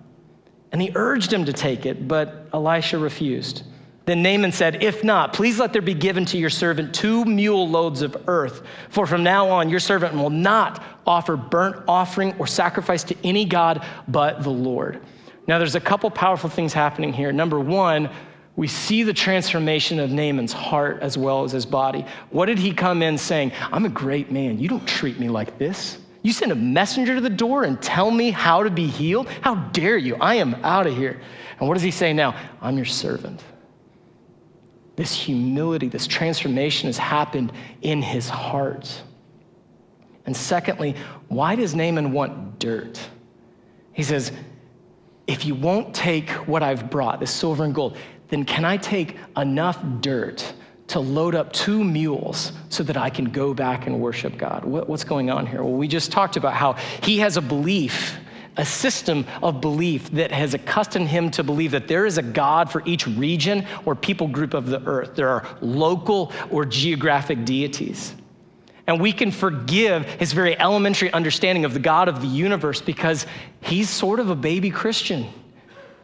And 0.72 0.83
he 0.83 0.92
urged 0.94 1.33
him 1.33 1.44
to 1.46 1.52
take 1.52 1.87
it, 1.87 2.07
but 2.07 2.48
Elisha 2.52 2.98
refused. 2.98 3.62
Then 4.05 4.22
Naaman 4.22 4.52
said, 4.52 4.83
If 4.83 5.02
not, 5.02 5.33
please 5.33 5.59
let 5.59 5.72
there 5.72 5.83
be 5.83 5.94
given 5.94 6.24
to 6.26 6.38
your 6.38 6.50
servant 6.50 6.94
two 6.94 7.24
mule 7.24 7.68
loads 7.68 8.02
of 8.02 8.16
earth. 8.29 8.62
For 8.88 9.07
from 9.07 9.22
now 9.22 9.48
on, 9.48 9.68
your 9.68 9.81
servant 9.81 10.14
will 10.14 10.31
not 10.31 10.83
offer 11.07 11.37
burnt 11.37 11.76
offering 11.88 12.35
or 12.38 12.46
sacrifice 12.46 13.05
to 13.05 13.16
any 13.24 13.44
God 13.44 13.85
but 14.07 14.42
the 14.42 14.50
Lord. 14.50 15.02
Now, 15.47 15.59
there's 15.59 15.75
a 15.75 15.81
couple 15.81 16.11
powerful 16.11 16.51
things 16.51 16.73
happening 16.73 17.13
here. 17.13 17.33
Number 17.33 17.61
one, 17.61 18.11
we 18.57 18.67
see 18.67 19.03
the 19.03 19.13
transformation 19.13 20.01
of 20.01 20.11
Naaman's 20.11 20.53
heart 20.53 20.99
as 21.03 21.17
well 21.17 21.45
as 21.45 21.53
his 21.53 21.67
body. 21.67 22.07
What 22.31 22.47
did 22.47 22.59
he 22.59 22.73
come 22.73 23.03
in 23.03 23.19
saying? 23.19 23.53
I'm 23.71 23.85
a 23.85 23.91
great 23.91 24.33
man. 24.33 24.59
You 24.59 24.69
don't 24.69 24.87
treat 24.87 25.21
me 25.21 25.29
like 25.29 25.59
this. 25.59 25.99
You 26.23 26.33
send 26.33 26.51
a 26.51 26.57
messenger 26.57 27.15
to 27.15 27.21
the 27.21 27.31
door 27.31 27.65
and 27.65 27.81
tell 27.81 28.11
me 28.11 28.31
how 28.31 28.63
to 28.65 28.71
be 28.71 28.87
healed? 28.87 29.29
How 29.43 29.55
dare 29.55 29.97
you? 29.97 30.17
I 30.17 30.37
am 30.37 30.55
out 30.65 30.87
of 30.87 30.97
here. 30.97 31.21
And 31.61 31.69
what 31.69 31.75
does 31.75 31.83
he 31.83 31.91
say 31.91 32.13
now? 32.13 32.35
I'm 32.61 32.77
your 32.77 32.87
servant. 32.87 33.45
This 34.97 35.13
humility, 35.13 35.89
this 35.89 36.07
transformation 36.07 36.89
has 36.89 36.99
happened 36.99 37.53
in 37.83 38.01
his 38.03 38.29
heart. 38.29 39.03
And 40.25 40.35
secondly, 40.37 40.97
why 41.29 41.55
does 41.55 41.75
Naaman 41.75 42.13
want 42.13 42.59
dirt? 42.59 42.99
He 43.93 44.03
says, 44.03 44.33
if 45.27 45.45
you 45.45 45.55
won't 45.55 45.95
take 45.95 46.31
what 46.47 46.62
I've 46.62 46.91
brought, 46.91 47.21
this 47.21 47.33
silver 47.33 47.65
and 47.65 47.75
gold, 47.75 47.97
then 48.29 48.45
can 48.45 48.65
I 48.65 48.77
take 48.77 49.17
enough 49.37 49.79
dirt 50.01 50.53
to 50.89 51.01
load 51.01 51.35
up 51.35 51.53
two 51.53 51.83
mules 51.83 52.53
so 52.69 52.83
that 52.85 52.97
I 52.97 53.11
can 53.11 53.27
go 53.27 53.53
back 53.53 53.87
and 53.87 54.01
worship 54.01 54.37
God? 54.39 54.65
what's 54.65 55.05
going 55.05 55.31
on 55.31 55.47
here? 55.47 55.62
Well, 55.65 55.75
we 55.75 55.89
just 55.89 56.12
talked 56.12 56.37
about 56.37 56.55
how 56.55 56.75
he 57.03 57.19
has 57.19 57.37
a 57.37 57.43
belief, 57.43 58.17
a 58.57 58.65
system 58.65 59.27
of 59.43 59.61
belief 59.61 60.11
that 60.12 60.31
has 60.31 60.55
accustomed 60.55 61.09
him 61.09 61.31
to 61.33 61.43
believe 61.43 61.73
that 61.73 61.89
there 61.89 62.07
is 62.07 62.19
a 62.19 62.23
God 62.23 62.71
for 62.71 62.83
each 62.87 63.07
region 63.09 63.67
or 63.85 63.95
people 63.97 64.29
group 64.29 64.55
of 64.55 64.67
the 64.67 64.81
earth. 64.87 65.17
There 65.17 65.29
are 65.29 65.45
local 65.61 66.33
or 66.51 66.65
geographic 66.65 67.45
deities. 67.45 68.15
And 68.87 69.01
we 69.01 69.12
can 69.12 69.31
forgive 69.31 70.05
his 70.05 70.33
very 70.33 70.59
elementary 70.59 71.12
understanding 71.12 71.64
of 71.64 71.75
the 71.75 71.81
God 71.81 72.09
of 72.09 72.20
the 72.20 72.29
universe 72.29 72.81
because 72.81 73.27
he's 73.61 73.90
sort 73.90 74.20
of 74.20 74.31
a 74.31 74.37
baby 74.37 74.70
Christian. 74.70 75.27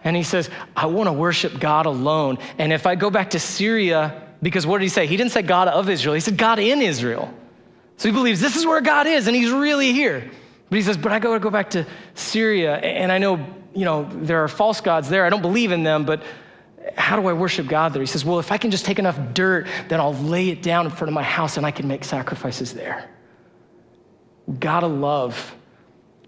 And 0.05 0.16
he 0.16 0.25
says, 0.25 0.51
I 0.77 0.87
want 0.87 1.09
to 1.09 1.12
worship 1.12 1.61
God 1.61 1.87
alone. 1.87 2.38
And 2.59 2.73
if 2.73 2.87
I 2.87 2.97
go 2.97 3.09
back 3.09 3.31
to 3.31 3.38
Syria, 3.38 4.29
because 4.42 4.66
what 4.66 4.79
did 4.79 4.85
he 4.85 4.88
say? 4.88 5.07
He 5.07 5.16
didn't 5.16 5.33
say 5.33 5.42
God 5.42 5.68
of 5.68 5.88
Israel, 5.88 6.14
he 6.14 6.21
said 6.21 6.37
God 6.37 6.59
in 6.59 6.83
Israel. 6.83 7.33
So 7.99 8.09
he 8.09 8.12
believes 8.12 8.40
this 8.40 8.57
is 8.57 8.66
where 8.66 8.81
God 8.81 9.07
is 9.07 9.29
and 9.29 9.37
he's 9.37 9.53
really 9.53 9.92
here. 9.92 10.29
But 10.68 10.77
he 10.77 10.83
says, 10.83 10.97
but 10.97 11.12
I 11.12 11.21
got 11.21 11.35
to 11.35 11.40
go 11.40 11.51
back 11.51 11.71
to 11.71 11.87
Syria 12.14 12.77
and 12.77 13.12
I 13.12 13.18
know, 13.18 13.47
you 13.75 13.85
know, 13.85 14.09
there 14.11 14.42
are 14.42 14.49
false 14.49 14.81
gods 14.81 15.09
there. 15.09 15.25
I 15.25 15.31
don't 15.31 15.42
believe 15.42 15.71
in 15.71 15.85
them, 15.85 16.05
but 16.05 16.23
how 16.97 17.21
do 17.21 17.27
I 17.29 17.33
worship 17.33 17.66
God 17.68 17.92
there? 17.92 18.03
He 18.03 18.07
says, 18.07 18.25
Well, 18.25 18.38
if 18.38 18.51
I 18.51 18.59
can 18.59 18.71
just 18.71 18.85
take 18.85 18.99
enough 18.99 19.18
dirt, 19.35 19.66
then 19.88 20.01
I'll 20.01 20.14
lay 20.14 20.49
it 20.49 20.62
down 20.62 20.87
in 20.87 20.90
front 20.90 21.09
of 21.09 21.14
my 21.14 21.23
house 21.23 21.57
and 21.57 21.64
I 21.64 21.71
can 21.71 21.87
make 21.87 22.05
sacrifices 22.05 22.73
there. 22.75 23.09
Gotta 24.59 24.88
love 24.88 25.55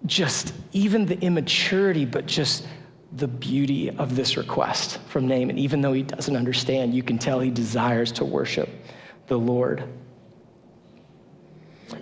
just 0.05 0.53
even 0.71 1.05
the 1.05 1.19
immaturity, 1.19 2.05
but 2.05 2.25
just 2.25 2.67
the 3.13 3.27
beauty 3.27 3.89
of 3.89 4.15
this 4.15 4.37
request 4.37 4.99
from 5.07 5.27
Naaman. 5.27 5.57
Even 5.57 5.81
though 5.81 5.93
he 5.93 6.03
doesn't 6.03 6.35
understand, 6.35 6.93
you 6.93 7.03
can 7.03 7.17
tell 7.17 7.39
he 7.39 7.49
desires 7.49 8.11
to 8.13 8.25
worship 8.25 8.69
the 9.27 9.37
Lord. 9.37 9.83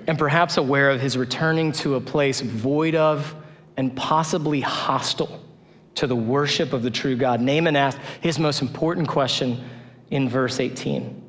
And 0.07 0.17
perhaps 0.17 0.57
aware 0.57 0.89
of 0.89 1.01
his 1.01 1.17
returning 1.17 1.71
to 1.73 1.95
a 1.95 2.01
place 2.01 2.41
void 2.41 2.95
of 2.95 3.35
and 3.77 3.95
possibly 3.95 4.61
hostile 4.61 5.42
to 5.95 6.07
the 6.07 6.15
worship 6.15 6.73
of 6.73 6.83
the 6.83 6.91
true 6.91 7.15
God, 7.15 7.41
Naaman 7.41 7.75
asked 7.75 7.99
his 8.21 8.39
most 8.39 8.61
important 8.61 9.07
question 9.07 9.63
in 10.09 10.29
verse 10.29 10.59
18. 10.59 11.21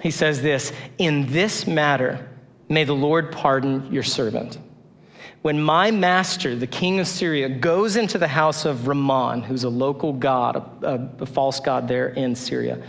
He 0.00 0.10
says 0.10 0.42
this 0.42 0.72
In 0.98 1.30
this 1.32 1.66
matter, 1.66 2.28
may 2.68 2.84
the 2.84 2.94
Lord 2.94 3.32
pardon 3.32 3.92
your 3.92 4.02
servant. 4.02 4.58
When 5.42 5.60
my 5.60 5.90
master, 5.90 6.54
the 6.54 6.68
king 6.68 7.00
of 7.00 7.08
Syria, 7.08 7.48
goes 7.48 7.96
into 7.96 8.16
the 8.16 8.28
house 8.28 8.64
of 8.64 8.86
Rimmon, 8.86 9.42
who's 9.42 9.64
a 9.64 9.68
local 9.68 10.12
god, 10.12 10.56
a, 10.82 11.08
a 11.18 11.26
false 11.26 11.58
god 11.58 11.88
there 11.88 12.08
in 12.10 12.36
Syria, 12.36 12.80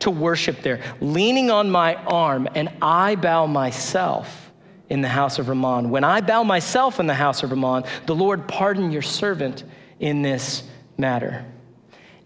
to 0.00 0.10
worship 0.10 0.60
there, 0.62 0.82
leaning 1.00 1.50
on 1.50 1.70
my 1.70 1.94
arm, 1.94 2.48
and 2.54 2.68
I 2.82 3.16
bow 3.16 3.46
myself 3.46 4.52
in 4.90 5.00
the 5.00 5.08
house 5.08 5.38
of 5.38 5.48
Rimmon. 5.48 5.88
When 5.88 6.04
I 6.04 6.20
bow 6.20 6.42
myself 6.42 7.00
in 7.00 7.06
the 7.06 7.14
house 7.14 7.42
of 7.42 7.50
Rimmon, 7.50 7.84
the 8.04 8.14
Lord 8.14 8.46
pardon 8.46 8.92
your 8.92 9.00
servant 9.00 9.64
in 10.02 10.20
this 10.20 10.64
matter. 10.98 11.46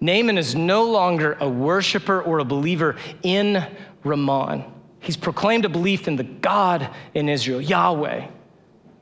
Naaman 0.00 0.38
is 0.38 0.54
no 0.54 0.84
longer 0.84 1.36
a 1.40 1.48
worshiper 1.48 2.20
or 2.22 2.40
a 2.40 2.44
believer 2.44 2.96
in 3.22 3.64
Rimmon. 4.02 4.64
He's 5.00 5.16
proclaimed 5.16 5.64
a 5.64 5.68
belief 5.68 6.08
in 6.08 6.16
the 6.16 6.24
God 6.24 6.90
in 7.14 7.28
Israel, 7.28 7.60
Yahweh, 7.60 8.26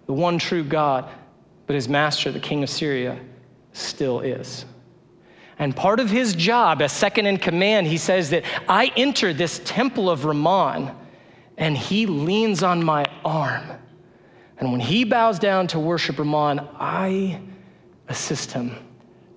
the 0.07 0.13
one 0.13 0.39
true 0.39 0.65
God, 0.65 1.09
but 1.67 1.75
his 1.75 1.89
master, 1.89 2.31
the 2.31 2.41
king 2.41 2.63
of 2.63 2.69
Syria, 2.69 3.19
still 3.73 4.21
is. 4.21 4.67
And 5.59 5.75
part 5.75 6.01
of 6.01 6.11
his 6.11 6.35
job 6.35 6.83
as 6.83 6.93
second 6.93 7.27
in 7.27 7.39
command, 7.39 7.87
he 7.87 7.97
says 7.97 8.31
that 8.31 8.45
I 8.69 8.93
enter 8.97 9.33
this 9.33 9.61
temple 9.65 10.11
of 10.11 10.25
Rimmon 10.25 10.91
and 11.57 11.77
he 11.77 12.07
leans 12.07 12.65
on 12.65 12.85
my 12.85 13.05
arm. 13.25 13.63
And 14.59 14.73
when 14.73 14.81
he 14.81 15.05
bows 15.05 15.39
down 15.39 15.69
to 15.69 15.79
worship 15.79 16.19
Rimmon, 16.19 16.61
I 16.79 17.41
assist 18.09 18.53
him 18.53 18.77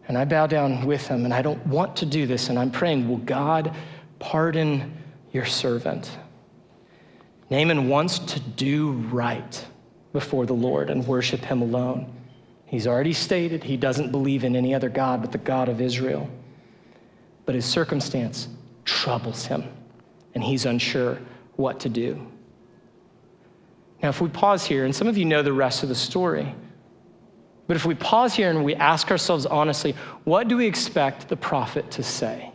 and 0.07 0.17
I 0.17 0.25
bow 0.25 0.47
down 0.47 0.85
with 0.85 1.07
him. 1.07 1.25
And 1.25 1.33
I 1.33 1.41
don't 1.41 1.65
want 1.67 1.95
to 1.97 2.05
do 2.05 2.25
this. 2.25 2.49
And 2.49 2.57
I'm 2.57 2.71
praying, 2.71 3.07
will 3.07 3.17
God 3.17 3.75
pardon 4.19 4.93
your 5.31 5.45
servant? 5.45 6.17
Naaman 7.49 7.89
wants 7.89 8.19
to 8.19 8.39
do 8.39 8.91
right 8.91 9.65
before 10.13 10.45
the 10.45 10.53
Lord 10.53 10.89
and 10.89 11.05
worship 11.05 11.41
him 11.41 11.61
alone. 11.61 12.13
He's 12.65 12.87
already 12.87 13.13
stated 13.13 13.63
he 13.63 13.77
doesn't 13.77 14.11
believe 14.11 14.43
in 14.43 14.55
any 14.55 14.73
other 14.73 14.89
God 14.89 15.21
but 15.21 15.31
the 15.31 15.37
God 15.37 15.69
of 15.69 15.79
Israel. 15.79 16.29
But 17.45 17.55
his 17.55 17.65
circumstance 17.65 18.49
troubles 18.83 19.45
him, 19.45 19.63
and 20.35 20.43
he's 20.43 20.65
unsure 20.65 21.17
what 21.55 21.79
to 21.81 21.89
do. 21.89 22.27
Now, 24.03 24.09
if 24.09 24.19
we 24.19 24.27
pause 24.27 24.65
here, 24.65 24.83
and 24.83 24.93
some 24.93 25.07
of 25.07 25.17
you 25.17 25.23
know 25.23 25.41
the 25.41 25.53
rest 25.53 25.81
of 25.81 25.89
the 25.89 25.95
story, 25.95 26.53
but 27.67 27.75
if 27.75 27.85
we 27.85 27.95
pause 27.95 28.33
here 28.33 28.49
and 28.49 28.63
we 28.63 28.75
ask 28.75 29.11
ourselves 29.11 29.45
honestly, 29.45 29.93
what 30.23 30.47
do 30.47 30.57
we 30.57 30.65
expect 30.65 31.27
the 31.27 31.35
prophet 31.35 31.91
to 31.91 32.03
say? 32.03 32.51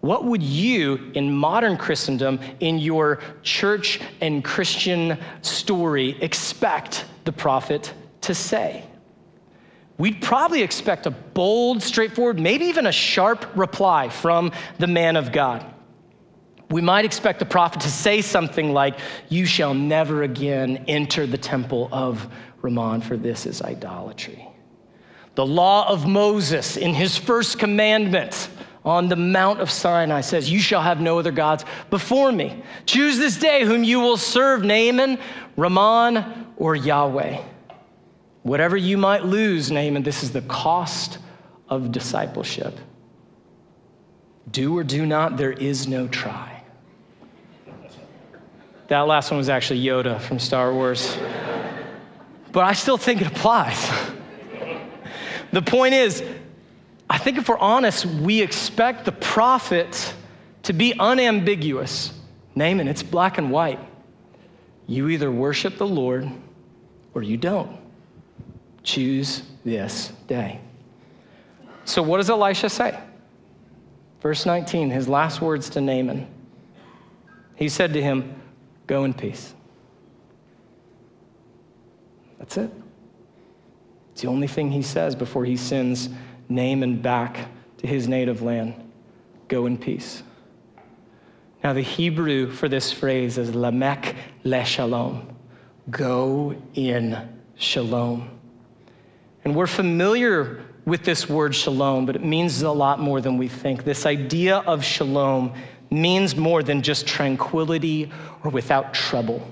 What 0.00 0.24
would 0.24 0.42
you, 0.42 1.12
in 1.14 1.32
modern 1.32 1.76
Christendom, 1.76 2.40
in 2.60 2.78
your 2.78 3.20
church 3.42 4.00
and 4.20 4.44
Christian 4.44 5.18
story, 5.42 6.20
expect 6.22 7.04
the 7.24 7.32
prophet 7.32 7.92
to 8.22 8.34
say? 8.34 8.84
We'd 9.98 10.22
probably 10.22 10.62
expect 10.62 11.06
a 11.06 11.10
bold, 11.10 11.82
straightforward, 11.82 12.40
maybe 12.40 12.64
even 12.64 12.86
a 12.86 12.92
sharp 12.92 13.46
reply 13.54 14.08
from 14.08 14.50
the 14.78 14.88
man 14.88 15.16
of 15.16 15.30
God 15.30 15.64
we 16.72 16.80
might 16.80 17.04
expect 17.04 17.38
the 17.38 17.44
prophet 17.44 17.82
to 17.82 17.90
say 17.90 18.22
something 18.22 18.72
like, 18.72 18.98
You 19.28 19.44
shall 19.44 19.74
never 19.74 20.22
again 20.22 20.86
enter 20.88 21.26
the 21.26 21.38
temple 21.38 21.88
of 21.92 22.26
Rimmon, 22.62 23.00
for 23.00 23.16
this 23.16 23.46
is 23.46 23.60
idolatry. 23.60 24.48
The 25.34 25.46
law 25.46 25.88
of 25.88 26.06
Moses 26.06 26.76
in 26.76 26.94
his 26.94 27.16
first 27.16 27.58
commandment 27.58 28.48
on 28.84 29.08
the 29.08 29.16
Mount 29.16 29.60
of 29.60 29.70
Sinai 29.70 30.20
says, 30.20 30.50
You 30.50 30.60
shall 30.60 30.82
have 30.82 31.00
no 31.00 31.18
other 31.18 31.32
gods 31.32 31.64
before 31.90 32.32
me. 32.32 32.62
Choose 32.86 33.18
this 33.18 33.38
day 33.38 33.64
whom 33.64 33.84
you 33.84 34.00
will 34.00 34.16
serve, 34.16 34.62
Naaman, 34.62 35.18
Rimmon, 35.56 36.46
or 36.56 36.74
Yahweh. 36.76 37.40
Whatever 38.42 38.76
you 38.76 38.98
might 38.98 39.24
lose, 39.24 39.70
Naaman, 39.70 40.02
this 40.02 40.22
is 40.22 40.32
the 40.32 40.42
cost 40.42 41.18
of 41.68 41.92
discipleship. 41.92 42.78
Do 44.50 44.76
or 44.76 44.84
do 44.84 45.06
not, 45.06 45.36
there 45.36 45.52
is 45.52 45.86
no 45.86 46.08
try. 46.08 46.62
That 48.88 49.00
last 49.02 49.30
one 49.30 49.38
was 49.38 49.48
actually 49.48 49.82
Yoda 49.82 50.20
from 50.20 50.38
Star 50.38 50.74
Wars. 50.74 51.16
But 52.52 52.64
I 52.64 52.74
still 52.74 52.98
think 52.98 53.20
it 53.20 53.26
applies. 53.26 53.90
the 55.52 55.62
point 55.62 55.94
is, 55.94 56.22
I 57.08 57.18
think 57.18 57.38
if 57.38 57.48
we're 57.48 57.58
honest, 57.58 58.04
we 58.06 58.40
expect 58.40 59.04
the 59.04 59.12
prophet 59.12 60.14
to 60.64 60.72
be 60.72 60.94
unambiguous. 60.98 62.12
Naaman, 62.54 62.88
it's 62.88 63.02
black 63.02 63.38
and 63.38 63.50
white. 63.50 63.80
You 64.86 65.08
either 65.08 65.30
worship 65.30 65.78
the 65.78 65.86
Lord 65.86 66.30
or 67.14 67.22
you 67.22 67.36
don't. 67.36 67.78
Choose 68.82 69.42
this 69.64 70.12
day. 70.26 70.60
So, 71.84 72.02
what 72.02 72.18
does 72.18 72.30
Elisha 72.30 72.68
say? 72.68 72.98
Verse 74.20 74.46
19, 74.46 74.90
his 74.90 75.08
last 75.08 75.40
words 75.40 75.70
to 75.70 75.80
Naaman. 75.80 76.26
He 77.56 77.68
said 77.68 77.92
to 77.94 78.02
him, 78.02 78.40
Go 78.86 79.04
in 79.04 79.14
peace. 79.14 79.54
That's 82.42 82.56
it. 82.56 82.72
It's 84.10 84.22
the 84.22 84.28
only 84.28 84.48
thing 84.48 84.72
he 84.72 84.82
says 84.82 85.14
before 85.14 85.44
he 85.44 85.56
sends 85.56 86.08
Naaman 86.48 87.00
back 87.00 87.48
to 87.78 87.86
his 87.86 88.08
native 88.08 88.42
land. 88.42 88.74
Go 89.46 89.66
in 89.66 89.78
peace. 89.78 90.24
Now, 91.62 91.72
the 91.72 91.82
Hebrew 91.82 92.50
for 92.50 92.68
this 92.68 92.90
phrase 92.90 93.38
is 93.38 93.52
lamek 93.52 94.16
le 94.42 94.64
shalom. 94.64 95.36
Go 95.88 96.56
in 96.74 97.16
shalom. 97.54 98.28
And 99.44 99.54
we're 99.54 99.68
familiar 99.68 100.64
with 100.84 101.04
this 101.04 101.28
word 101.28 101.54
shalom, 101.54 102.06
but 102.06 102.16
it 102.16 102.24
means 102.24 102.60
a 102.62 102.72
lot 102.72 102.98
more 102.98 103.20
than 103.20 103.38
we 103.38 103.46
think. 103.46 103.84
This 103.84 104.04
idea 104.04 104.58
of 104.58 104.84
shalom 104.84 105.52
means 105.90 106.34
more 106.34 106.64
than 106.64 106.82
just 106.82 107.06
tranquility 107.06 108.10
or 108.42 108.50
without 108.50 108.92
trouble. 108.92 109.48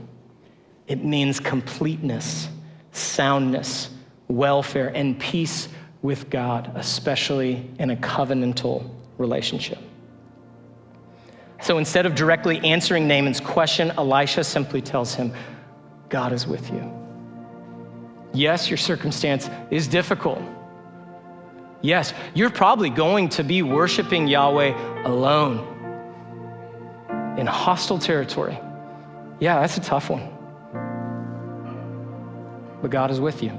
It 0.89 1.05
means 1.05 1.39
completeness, 1.39 2.49
soundness, 2.93 3.91
welfare, 4.29 4.89
and 4.95 5.19
peace 5.19 5.69
with 6.03 6.31
God, 6.31 6.73
especially 6.77 7.69
in 7.79 7.91
a 7.91 7.97
covenantal 7.97 8.89
relationship. 9.19 9.79
So 11.63 11.77
instead 11.77 12.07
of 12.07 12.15
directly 12.15 12.59
answering 12.61 13.07
Naaman's 13.07 13.41
question, 13.41 13.91
Elisha 13.93 14.45
simply 14.45 14.81
tells 14.81 15.15
him, 15.15 15.35
God 16.09 16.33
is 16.33 16.47
with 16.47 16.71
you. 16.71 16.91
Yes, 18.33 18.71
your 18.71 18.79
circumstance 18.79 19.51
is 19.71 19.87
difficult. 19.87 20.41
Yes, 21.83 22.15
you're 22.35 22.51
probably 22.51 22.91
going 22.91 23.29
to 23.31 23.43
be 23.43 23.63
worshiping 23.63 24.27
Yahweh 24.27 25.03
alone 25.05 25.67
in 27.39 27.47
hostile 27.47 27.99
territory. 27.99 28.59
Yeah, 29.39 29.61
that's 29.61 29.77
a 29.77 29.81
tough 29.81 30.11
one. 30.11 30.29
But 32.81 32.91
God 32.91 33.11
is 33.11 33.21
with 33.21 33.43
you. 33.43 33.53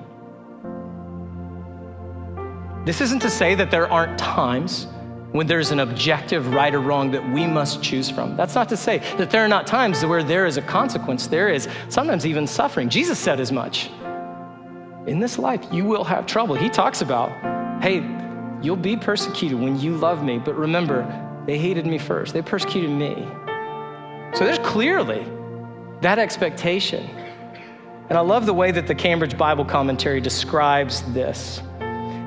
This 2.86 3.02
isn't 3.02 3.20
to 3.20 3.30
say 3.30 3.54
that 3.56 3.70
there 3.70 3.88
aren't 3.92 4.18
times 4.18 4.88
when 5.32 5.48
there's 5.48 5.72
an 5.72 5.80
objective 5.80 6.54
right 6.54 6.74
or 6.74 6.80
wrong 6.80 7.12
that 7.12 7.32
we 7.32 7.46
must 7.46 7.82
choose 7.82 8.10
from. 8.10 8.36
That's 8.36 8.56
not 8.56 8.68
to 8.70 8.78
say 8.78 8.98
that 9.18 9.30
there 9.32 9.46
are 9.46 9.48
not 9.48 9.68
times 9.68 10.04
where 10.06 10.24
there 10.24 10.46
is 10.46 10.58
a 10.58 10.62
consequence. 10.62 11.28
There 11.28 11.50
is 11.50 11.68
sometimes 11.90 12.26
even 12.26 12.48
suffering. 12.48 12.90
Jesus 12.90 13.18
said 13.18 13.40
as 13.40 13.52
much. 13.52 13.90
In 15.08 15.20
this 15.20 15.40
life, 15.40 15.64
you 15.72 15.86
will 15.86 16.04
have 16.04 16.26
trouble. 16.26 16.56
He 16.56 16.70
talks 16.70 17.02
about, 17.02 17.32
hey, 17.82 18.04
you'll 18.62 18.76
be 18.76 18.98
persecuted 18.98 19.60
when 19.60 19.80
you 19.80 19.96
love 19.96 20.24
me, 20.24 20.38
but 20.38 20.56
remember, 20.56 21.06
they 21.46 21.58
hated 21.58 21.86
me 21.86 21.98
first, 21.98 22.34
they 22.34 22.42
persecuted 22.42 22.92
me. 22.92 23.26
So 24.34 24.44
there's 24.44 24.60
clearly 24.60 25.26
that 26.02 26.20
expectation. 26.20 27.10
And 28.12 28.18
I 28.18 28.22
love 28.24 28.46
the 28.46 28.54
way 28.54 28.72
that 28.72 28.88
the 28.88 28.94
Cambridge 28.94 29.38
Bible 29.38 29.64
Commentary 29.64 30.20
describes 30.20 31.02
this. 31.14 31.62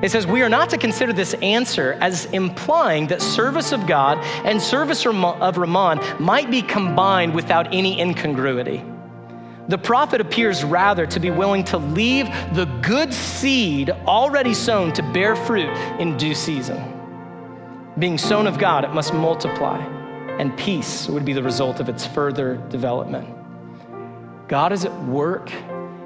It 0.01 0.09
says, 0.09 0.25
We 0.25 0.41
are 0.41 0.49
not 0.49 0.71
to 0.71 0.79
consider 0.79 1.13
this 1.13 1.35
answer 1.43 1.95
as 2.01 2.25
implying 2.33 3.05
that 3.05 3.21
service 3.21 3.71
of 3.71 3.85
God 3.85 4.17
and 4.45 4.59
service 4.59 5.05
of 5.05 5.57
Rimmon 5.59 5.99
might 6.19 6.49
be 6.49 6.63
combined 6.63 7.35
without 7.35 7.71
any 7.71 8.01
incongruity. 8.01 8.83
The 9.67 9.77
prophet 9.77 10.21
appears 10.21 10.63
rather 10.63 11.05
to 11.05 11.19
be 11.19 11.29
willing 11.29 11.63
to 11.65 11.77
leave 11.77 12.25
the 12.55 12.65
good 12.81 13.13
seed 13.13 13.91
already 13.91 14.55
sown 14.55 14.91
to 14.93 15.03
bear 15.13 15.35
fruit 15.35 15.69
in 15.99 16.17
due 16.17 16.33
season. 16.33 16.81
Being 17.99 18.17
sown 18.17 18.47
of 18.47 18.57
God, 18.57 18.85
it 18.85 18.91
must 18.91 19.13
multiply, 19.13 19.77
and 20.39 20.57
peace 20.57 21.07
would 21.09 21.25
be 21.25 21.33
the 21.33 21.43
result 21.43 21.79
of 21.79 21.89
its 21.89 22.07
further 22.07 22.55
development. 22.69 23.29
God 24.47 24.71
is 24.71 24.83
at 24.83 25.03
work 25.05 25.51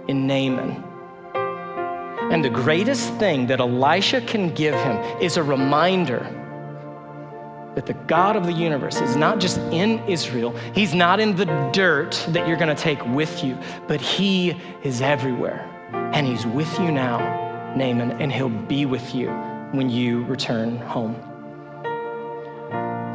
in 0.10 0.26
Naaman. 0.26 0.84
And 2.32 2.44
the 2.44 2.50
greatest 2.50 3.14
thing 3.16 3.46
that 3.48 3.60
Elisha 3.60 4.22
can 4.22 4.54
give 4.54 4.74
him 4.74 4.98
is 5.22 5.38
a 5.38 5.44
reminder 5.44 6.28
that 7.76 7.86
the 7.86 7.94
God 7.94 8.36
of 8.36 8.46
the 8.46 8.52
universe 8.52 9.00
is 9.02 9.16
not 9.16 9.40
just 9.40 9.60
in 9.72 10.00
Israel, 10.08 10.56
He's 10.74 10.96
not 10.96 11.20
in 11.20 11.36
the 11.36 11.46
dirt 11.72 12.26
that 12.30 12.48
you're 12.48 12.58
going 12.58 12.76
to 12.76 12.82
take 12.82 13.04
with 13.06 13.44
you, 13.44 13.56
but 13.88 14.02
He 14.02 14.60
is 14.84 15.02
everywhere. 15.02 15.62
And 16.14 16.26
He's 16.26 16.46
with 16.46 16.72
you 16.80 16.92
now, 16.92 17.20
Naaman, 17.76 18.20
and 18.20 18.34
He'll 18.34 18.50
be 18.50 18.88
with 18.88 19.14
you 19.14 19.30
when 19.72 19.92
you 19.92 20.24
return 20.26 20.78
home. 20.78 21.16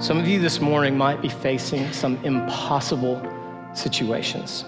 Some 0.01 0.19
of 0.19 0.29
you 0.29 0.41
this 0.41 0.61
morning 0.61 0.97
might 0.97 1.21
be 1.21 1.29
facing 1.29 1.93
some 1.93 2.17
impossible 2.25 3.21
situations. 3.75 4.65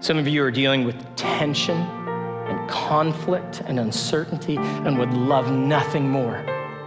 Some 0.00 0.18
of 0.18 0.28
you 0.28 0.42
are 0.44 0.50
dealing 0.50 0.84
with 0.84 0.96
tension 1.16 1.76
and 1.78 2.70
conflict 2.70 3.62
and 3.66 3.80
uncertainty 3.80 4.56
and 4.58 4.98
would 4.98 5.12
love 5.12 5.50
nothing 5.50 6.08
more 6.08 6.44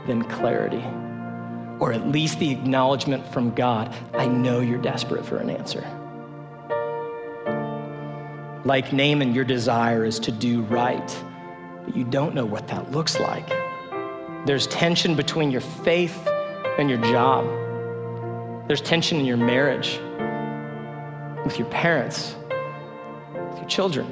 than 0.08 0.24
clarity 0.24 0.84
or 1.80 1.94
at 1.94 2.08
least 2.08 2.40
the 2.40 2.52
acknowledgement 2.52 3.26
from 3.34 3.54
God 3.56 3.94
I 4.14 4.28
know 4.28 4.60
you're 4.60 4.82
desperate 4.82 5.26
for 5.26 5.38
an 5.38 5.50
answer. 5.50 5.82
Like 8.66 8.92
Naaman, 8.92 9.34
your 9.34 9.46
desire 9.46 10.06
is 10.06 10.20
to 10.20 10.32
do 10.32 10.62
right, 10.64 11.24
but 11.86 11.96
you 11.96 12.04
don't 12.04 12.36
know 12.36 12.46
what 12.46 12.68
that 12.68 12.92
looks 12.92 13.20
like. 13.20 13.48
There's 14.46 14.68
tension 14.68 15.16
between 15.16 15.50
your 15.50 15.62
faith 15.62 16.28
and 16.78 16.90
your 16.90 17.00
job, 17.00 17.46
there's 18.68 18.82
tension 18.82 19.20
in 19.20 19.26
your 19.26 19.38
marriage, 19.38 20.00
with 21.46 21.58
your 21.58 21.68
parents, 21.70 22.36
children, 23.70 24.12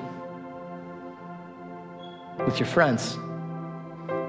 with 2.45 2.59
your 2.59 2.67
friends. 2.67 3.17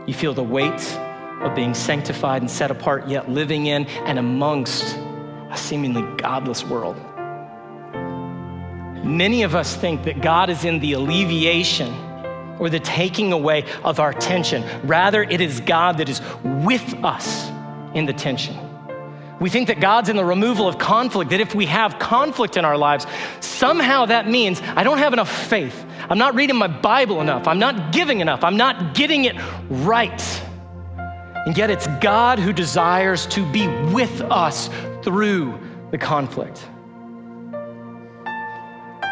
You 0.07 0.15
feel 0.15 0.35
the 0.35 0.43
weight 0.43 0.99
of 1.43 1.55
being 1.55 1.75
sanctified 1.75 2.43
and 2.43 2.51
set 2.51 2.71
apart, 2.71 3.09
yet 3.09 3.31
living 3.31 3.67
in 3.67 3.87
and 3.87 4.19
amongst 4.19 4.97
a 5.51 5.57
seemingly 5.57 6.03
godless 6.17 6.65
world. 6.65 6.97
Many 9.05 9.43
of 9.43 9.55
us 9.55 9.77
think 9.77 10.03
that 10.05 10.21
God 10.21 10.51
is 10.51 10.65
in 10.65 10.81
the 10.81 10.95
alleviation 10.95 11.95
or 12.59 12.69
the 12.69 12.81
taking 12.81 13.33
away 13.33 13.65
of 13.85 14.01
our 14.01 14.13
tension. 14.13 14.65
Rather, 14.83 15.23
it 15.23 15.41
is 15.41 15.61
God 15.61 15.99
that 15.99 16.09
is 16.09 16.21
with 16.43 16.95
us 17.05 17.49
in 17.95 18.07
the 18.07 18.13
tension. 18.13 18.57
We 19.41 19.51
think 19.51 19.69
that 19.69 19.81
God's 19.81 20.09
in 20.09 20.17
the 20.17 20.25
removal 20.25 20.67
of 20.67 20.79
conflict, 20.79 21.31
that 21.31 21.41
if 21.41 21.55
we 21.55 21.67
have 21.67 21.99
conflict 21.99 22.57
in 22.57 22.65
our 22.65 22.77
lives, 22.77 23.07
somehow 23.41 24.07
that 24.07 24.29
means 24.29 24.61
I 24.75 24.83
don't 24.83 24.99
have 24.99 25.13
enough 25.13 25.31
faith. 25.31 25.85
I'm 26.11 26.19
not 26.19 26.35
reading 26.35 26.57
my 26.57 26.67
Bible 26.67 27.21
enough. 27.21 27.47
I'm 27.47 27.59
not 27.59 27.93
giving 27.93 28.21
enough. 28.21 28.43
I'm 28.43 28.57
not 28.57 28.95
getting 28.95 29.27
it 29.27 29.37
right. 29.69 30.43
And 31.47 31.57
yet 31.57 31.71
it's 31.71 31.87
God 32.01 32.39
who 32.39 32.53
desires 32.53 33.27
to 33.29 33.51
be 33.53 33.69
with 33.93 34.21
us 34.23 34.69
through 35.03 35.59
the 35.93 35.99
conflict. 35.99 36.67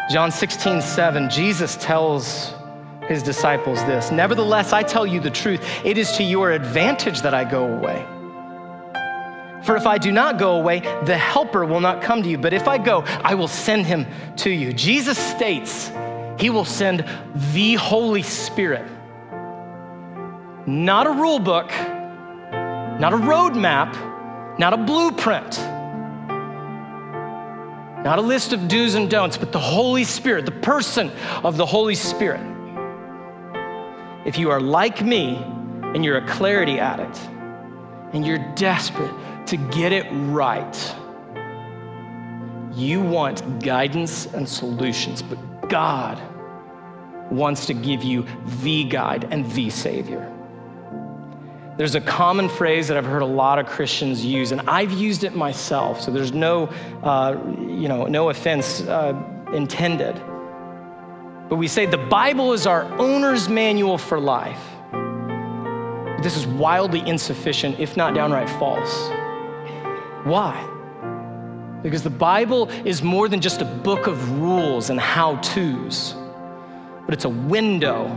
John 0.09 0.31
16, 0.31 0.81
7, 0.81 1.29
Jesus 1.29 1.77
tells 1.77 2.53
his 3.07 3.23
disciples 3.23 3.83
this 3.85 4.11
Nevertheless, 4.11 4.73
I 4.73 4.83
tell 4.83 5.07
you 5.07 5.19
the 5.19 5.31
truth, 5.31 5.61
it 5.83 5.97
is 5.97 6.11
to 6.13 6.23
your 6.23 6.51
advantage 6.51 7.21
that 7.21 7.33
I 7.33 7.43
go 7.43 7.65
away. 7.65 8.05
For 9.67 9.75
if 9.75 9.85
I 9.85 9.99
do 9.99 10.11
not 10.11 10.39
go 10.39 10.55
away, 10.55 10.79
the 11.03 11.17
Helper 11.17 11.63
will 11.63 11.81
not 11.81 12.01
come 12.01 12.23
to 12.23 12.29
you. 12.29 12.39
But 12.39 12.53
if 12.53 12.67
I 12.67 12.79
go, 12.79 13.03
I 13.23 13.35
will 13.35 13.47
send 13.47 13.85
him 13.85 14.07
to 14.37 14.49
you. 14.49 14.73
Jesus 14.73 15.17
states 15.17 15.91
he 16.39 16.49
will 16.49 16.65
send 16.65 17.05
the 17.53 17.75
Holy 17.75 18.23
Spirit, 18.23 18.89
not 20.65 21.05
a 21.05 21.11
rule 21.11 21.39
book 21.39 21.71
not 22.99 23.13
a 23.13 23.17
roadmap, 23.17 23.93
not 24.57 24.73
a 24.73 24.77
blueprint, 24.77 25.59
not 28.03 28.17
a 28.17 28.21
list 28.21 28.53
of 28.53 28.67
do's 28.67 28.95
and 28.95 29.09
don'ts, 29.09 29.37
but 29.37 29.51
the 29.51 29.59
Holy 29.59 30.03
Spirit, 30.03 30.45
the 30.45 30.51
person 30.51 31.11
of 31.43 31.57
the 31.57 31.65
Holy 31.65 31.93
Spirit. 31.93 32.41
If 34.25 34.39
you 34.39 34.49
are 34.49 34.59
like 34.59 35.03
me 35.03 35.35
and 35.35 36.03
you're 36.03 36.17
a 36.17 36.27
clarity 36.27 36.79
addict 36.79 37.19
and 38.13 38.25
you're 38.25 38.43
desperate 38.55 39.13
to 39.47 39.57
get 39.57 39.91
it 39.91 40.05
right, 40.11 40.95
you 42.73 43.01
want 43.01 43.63
guidance 43.63 44.25
and 44.27 44.47
solutions, 44.47 45.21
but 45.21 45.69
God 45.69 46.21
wants 47.31 47.65
to 47.65 47.73
give 47.73 48.03
you 48.03 48.25
the 48.61 48.83
guide 48.83 49.27
and 49.31 49.49
the 49.51 49.69
Savior. 49.69 50.33
There's 51.77 51.95
a 51.95 52.01
common 52.01 52.49
phrase 52.49 52.87
that 52.87 52.97
I've 52.97 53.05
heard 53.05 53.21
a 53.21 53.25
lot 53.25 53.59
of 53.59 53.67
Christians 53.67 54.25
use, 54.25 54.51
and 54.51 54.61
I've 54.61 54.91
used 54.91 55.23
it 55.23 55.35
myself, 55.35 56.01
so 56.01 56.11
there's 56.11 56.33
no, 56.33 56.67
uh, 57.03 57.37
you 57.59 57.87
know, 57.87 58.05
no 58.05 58.29
offense 58.29 58.81
uh, 58.81 59.13
intended. 59.53 60.15
But 61.49 61.55
we 61.55 61.67
say 61.67 61.85
the 61.85 61.97
Bible 61.97 62.53
is 62.53 62.67
our 62.67 62.83
owner's 62.99 63.47
manual 63.47 63.97
for 63.97 64.19
life. 64.19 64.61
This 66.23 66.35
is 66.35 66.47
wildly 66.47 67.07
insufficient, 67.07 67.79
if 67.79 67.95
not 67.95 68.13
downright 68.13 68.49
false. 68.49 69.09
Why? 70.23 70.73
Because 71.83 72.03
the 72.03 72.09
Bible 72.09 72.69
is 72.85 73.01
more 73.01 73.29
than 73.29 73.39
just 73.39 73.61
a 73.61 73.65
book 73.65 74.07
of 74.07 74.39
rules 74.39 74.89
and 74.89 74.99
how 74.99 75.37
to's, 75.37 76.15
but 77.05 77.13
it's 77.13 77.25
a 77.25 77.29
window 77.29 78.07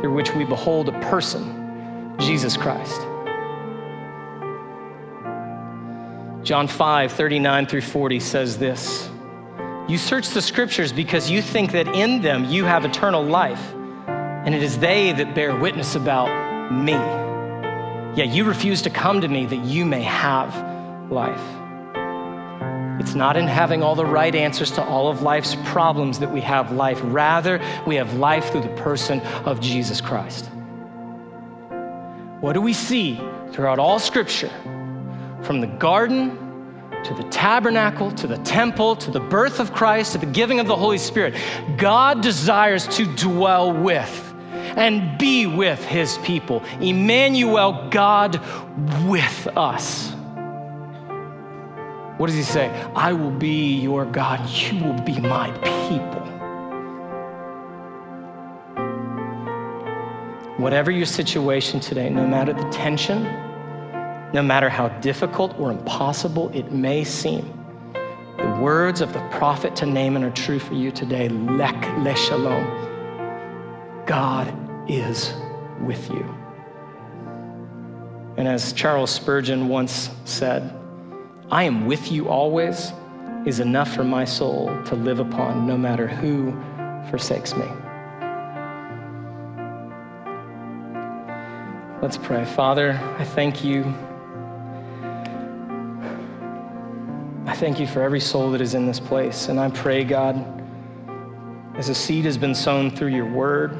through 0.00 0.14
which 0.14 0.34
we 0.34 0.44
behold 0.44 0.88
a 0.88 1.00
person 1.00 2.16
Jesus 2.18 2.56
Christ. 2.56 3.00
John 6.42 6.68
5, 6.68 7.12
39 7.12 7.66
through 7.66 7.80
40 7.80 8.20
says 8.20 8.58
this 8.58 9.08
You 9.88 9.96
search 9.96 10.28
the 10.28 10.42
scriptures 10.42 10.92
because 10.92 11.30
you 11.30 11.40
think 11.40 11.72
that 11.72 11.88
in 11.88 12.20
them 12.20 12.44
you 12.44 12.64
have 12.64 12.84
eternal 12.84 13.22
life, 13.22 13.72
and 14.06 14.54
it 14.54 14.62
is 14.62 14.78
they 14.78 15.12
that 15.12 15.34
bear 15.34 15.56
witness 15.56 15.94
about 15.94 16.72
me. 16.72 16.92
Yet 18.14 18.28
you 18.28 18.44
refuse 18.44 18.82
to 18.82 18.90
come 18.90 19.20
to 19.22 19.28
me 19.28 19.46
that 19.46 19.64
you 19.64 19.84
may 19.84 20.02
have 20.02 20.73
life. 21.10 21.40
It's 23.00 23.14
not 23.14 23.36
in 23.36 23.46
having 23.46 23.82
all 23.82 23.94
the 23.94 24.06
right 24.06 24.34
answers 24.34 24.70
to 24.72 24.84
all 24.84 25.08
of 25.08 25.22
life's 25.22 25.56
problems 25.64 26.20
that 26.20 26.32
we 26.32 26.40
have 26.40 26.72
life. 26.72 27.00
Rather, 27.02 27.60
we 27.86 27.96
have 27.96 28.14
life 28.14 28.50
through 28.50 28.62
the 28.62 28.76
person 28.76 29.20
of 29.44 29.60
Jesus 29.60 30.00
Christ. 30.00 30.46
What 32.40 32.52
do 32.52 32.60
we 32.60 32.72
see 32.72 33.20
throughout 33.50 33.78
all 33.78 33.98
Scripture? 33.98 34.50
From 35.42 35.60
the 35.60 35.66
garden 35.66 36.38
to 37.04 37.14
the 37.14 37.24
tabernacle, 37.24 38.10
to 38.12 38.26
the 38.26 38.38
temple, 38.38 38.96
to 38.96 39.10
the 39.10 39.20
birth 39.20 39.60
of 39.60 39.72
Christ, 39.72 40.12
to 40.12 40.18
the 40.18 40.26
giving 40.26 40.60
of 40.60 40.66
the 40.66 40.76
Holy 40.76 40.98
Spirit, 40.98 41.34
God 41.76 42.22
desires 42.22 42.86
to 42.96 43.04
dwell 43.16 43.72
with 43.72 44.34
and 44.76 45.18
be 45.18 45.46
with 45.46 45.84
his 45.84 46.18
people. 46.18 46.62
Emmanuel, 46.80 47.88
God 47.90 48.40
with 49.06 49.46
us. 49.56 50.14
What 52.16 52.28
does 52.28 52.36
he 52.36 52.42
say? 52.42 52.68
I 52.94 53.12
will 53.12 53.32
be 53.32 53.74
your 53.80 54.04
God, 54.04 54.48
you 54.48 54.84
will 54.84 55.00
be 55.02 55.20
my 55.20 55.50
people. 55.88 56.20
Whatever 60.58 60.92
your 60.92 61.06
situation 61.06 61.80
today, 61.80 62.08
no 62.08 62.24
matter 62.24 62.52
the 62.52 62.68
tension, 62.70 63.24
no 64.32 64.42
matter 64.42 64.68
how 64.68 64.88
difficult 65.00 65.58
or 65.58 65.72
impossible 65.72 66.50
it 66.50 66.70
may 66.70 67.02
seem, 67.02 67.52
the 68.38 68.58
words 68.60 69.00
of 69.00 69.12
the 69.12 69.20
prophet 69.30 69.74
to 69.76 69.86
Naaman 69.86 70.22
are 70.22 70.30
true 70.30 70.60
for 70.60 70.74
you 70.74 70.92
today. 70.92 71.28
Lek 71.28 71.74
leshalom. 71.98 72.64
God 74.06 74.56
is 74.88 75.34
with 75.80 76.08
you. 76.10 76.34
And 78.36 78.46
as 78.46 78.72
Charles 78.72 79.10
Spurgeon 79.10 79.68
once 79.68 80.10
said, 80.24 80.72
I 81.50 81.64
am 81.64 81.86
with 81.86 82.10
you 82.10 82.28
always 82.28 82.92
is 83.44 83.60
enough 83.60 83.94
for 83.94 84.04
my 84.04 84.24
soul 84.24 84.66
to 84.86 84.94
live 84.94 85.20
upon, 85.20 85.66
no 85.66 85.76
matter 85.76 86.08
who 86.08 86.52
forsakes 87.10 87.54
me. 87.54 87.66
Let's 92.00 92.16
pray. 92.16 92.44
Father, 92.44 92.92
I 93.18 93.24
thank 93.24 93.62
you. 93.62 93.84
I 97.46 97.54
thank 97.54 97.78
you 97.78 97.86
for 97.86 98.02
every 98.02 98.20
soul 98.20 98.50
that 98.52 98.60
is 98.60 98.74
in 98.74 98.86
this 98.86 98.98
place. 98.98 99.48
And 99.48 99.60
I 99.60 99.68
pray, 99.70 100.02
God, 100.02 100.42
as 101.76 101.90
a 101.90 101.94
seed 101.94 102.24
has 102.24 102.38
been 102.38 102.54
sown 102.54 102.90
through 102.90 103.08
your 103.08 103.30
word, 103.30 103.78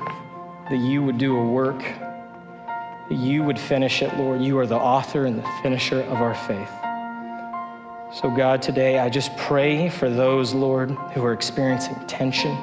that 0.68 0.78
you 0.78 1.02
would 1.02 1.16
do 1.16 1.36
a 1.36 1.46
work, 1.50 1.80
that 1.80 3.18
you 3.18 3.42
would 3.42 3.58
finish 3.58 4.02
it, 4.02 4.14
Lord. 4.16 4.42
You 4.42 4.58
are 4.58 4.66
the 4.66 4.76
author 4.76 5.24
and 5.24 5.38
the 5.38 5.48
finisher 5.62 6.02
of 6.02 6.18
our 6.18 6.34
faith. 6.34 6.83
So, 8.14 8.30
God, 8.30 8.62
today 8.62 9.00
I 9.00 9.08
just 9.08 9.36
pray 9.36 9.88
for 9.88 10.08
those, 10.08 10.54
Lord, 10.54 10.92
who 10.92 11.24
are 11.24 11.32
experiencing 11.32 11.96
tension, 12.06 12.56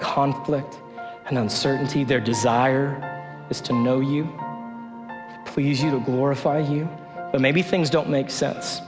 conflict, 0.00 0.80
and 1.26 1.38
uncertainty. 1.38 2.02
Their 2.02 2.18
desire 2.18 3.46
is 3.48 3.60
to 3.60 3.72
know 3.72 4.00
you, 4.00 4.24
to 4.24 5.40
please 5.44 5.80
you, 5.80 5.92
to 5.92 6.00
glorify 6.00 6.58
you. 6.58 6.88
But 7.30 7.40
maybe 7.40 7.62
things 7.62 7.90
don't 7.90 8.08
make 8.08 8.28
sense. 8.28 8.80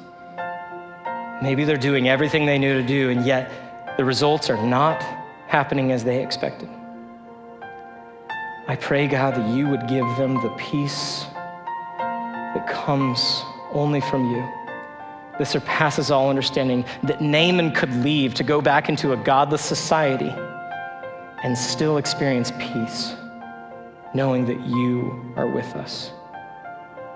Maybe 1.45 1.65
they're 1.65 1.77
doing 1.77 2.09
everything 2.09 2.45
they 2.45 2.59
knew 2.59 2.83
to 2.83 2.85
do, 2.85 3.11
and 3.11 3.25
yet 3.25 3.97
the 3.97 4.05
results 4.05 4.51
are 4.51 4.61
not 4.61 5.01
happening 5.47 5.93
as 5.93 6.03
they 6.03 6.21
expected. 6.25 6.69
I 8.67 8.75
pray, 8.81 9.07
God, 9.07 9.37
that 9.37 9.49
you 9.55 9.69
would 9.69 9.87
give 9.87 10.09
them 10.17 10.35
the 10.43 10.53
peace 10.59 11.25
that 11.99 12.67
comes 12.69 13.45
only 13.71 14.01
from 14.01 14.29
you, 14.35 14.43
that 15.39 15.47
surpasses 15.47 16.11
all 16.11 16.31
understanding, 16.31 16.85
that 17.05 17.21
Naaman 17.21 17.73
could 17.73 17.93
leave 17.97 18.35
to 18.35 18.45
go 18.45 18.61
back 18.61 18.89
into 18.89 19.13
a 19.13 19.17
godless 19.17 19.63
society 19.63 20.33
and 21.43 21.57
still 21.57 21.99
experience 21.99 22.53
peace, 22.59 23.15
knowing 24.15 24.45
that 24.47 24.61
you 24.67 25.33
are 25.37 25.49
with 25.49 25.75
us. 25.77 26.11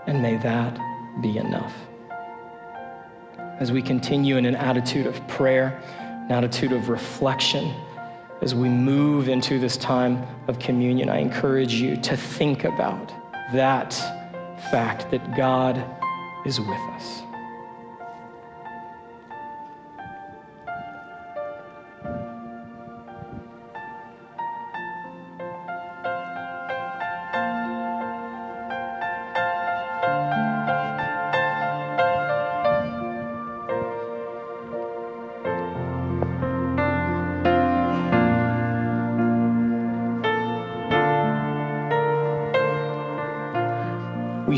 And 0.07 0.23
may 0.23 0.37
that 0.39 0.79
be 1.21 1.39
enough. 1.39 1.75
As 3.59 3.71
we 3.71 3.83
continue 3.83 4.37
in 4.37 4.47
an 4.47 4.57
attitude 4.57 5.07
of 5.07 5.27
prayer, 5.29 5.81
an 5.99 6.33
attitude 6.33 6.73
of 6.73 6.89
reflection, 6.89 7.75
as 8.41 8.55
we 8.55 8.69
move 8.69 9.29
into 9.29 9.61
this 9.61 9.77
time 9.77 10.27
of 10.49 10.59
communion, 10.59 11.09
I 11.09 11.19
encourage 11.19 11.75
you 11.75 11.97
to 11.99 12.17
think 12.17 12.65
about 12.65 13.09
that 13.53 13.93
fact 14.71 15.11
that 15.11 15.37
God 15.37 15.85
is 16.45 16.59
with 16.59 16.81
us. 16.95 17.23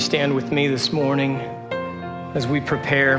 Stand 0.05 0.35
with 0.35 0.53
me 0.53 0.69
this 0.69 0.93
morning 0.93 1.37
as 2.35 2.47
we 2.47 2.61
prepare 2.61 3.17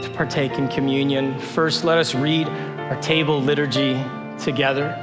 to 0.00 0.10
partake 0.14 0.52
in 0.52 0.68
communion. 0.68 1.36
First, 1.40 1.82
let 1.82 1.98
us 1.98 2.14
read 2.14 2.46
our 2.46 3.02
table 3.02 3.42
liturgy 3.42 4.00
together. 4.38 4.94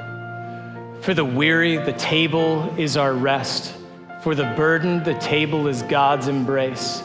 For 1.01 1.13
the 1.13 1.25
weary, 1.25 1.75
the 1.75 1.91
table 1.91 2.73
is 2.77 2.95
our 2.95 3.13
rest. 3.13 3.75
For 4.21 4.35
the 4.35 4.45
burdened, 4.55 5.03
the 5.03 5.15
table 5.15 5.67
is 5.67 5.81
God's 5.83 6.29
embrace. 6.29 7.03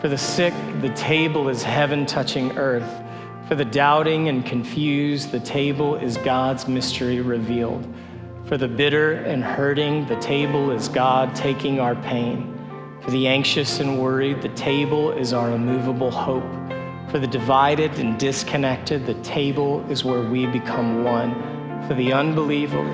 For 0.00 0.08
the 0.08 0.16
sick, 0.16 0.54
the 0.82 0.90
table 0.90 1.48
is 1.48 1.64
heaven 1.64 2.06
touching 2.06 2.56
earth. 2.56 3.02
For 3.48 3.56
the 3.56 3.64
doubting 3.64 4.28
and 4.28 4.46
confused, 4.46 5.32
the 5.32 5.40
table 5.40 5.96
is 5.96 6.16
God's 6.18 6.68
mystery 6.68 7.20
revealed. 7.22 7.84
For 8.52 8.58
the 8.58 8.68
bitter 8.68 9.14
and 9.14 9.42
hurting, 9.42 10.04
the 10.08 10.16
table 10.16 10.72
is 10.72 10.86
God 10.86 11.34
taking 11.34 11.80
our 11.80 11.94
pain. 11.94 12.54
For 13.00 13.10
the 13.10 13.26
anxious 13.26 13.80
and 13.80 13.98
worried, 13.98 14.42
the 14.42 14.50
table 14.50 15.10
is 15.10 15.32
our 15.32 15.52
immovable 15.52 16.10
hope. 16.10 16.44
For 17.10 17.18
the 17.18 17.26
divided 17.26 17.92
and 17.92 18.18
disconnected, 18.18 19.06
the 19.06 19.14
table 19.22 19.82
is 19.90 20.04
where 20.04 20.20
we 20.28 20.44
become 20.44 21.02
one. 21.02 21.32
For 21.88 21.94
the 21.94 22.12
unbeliever, 22.12 22.84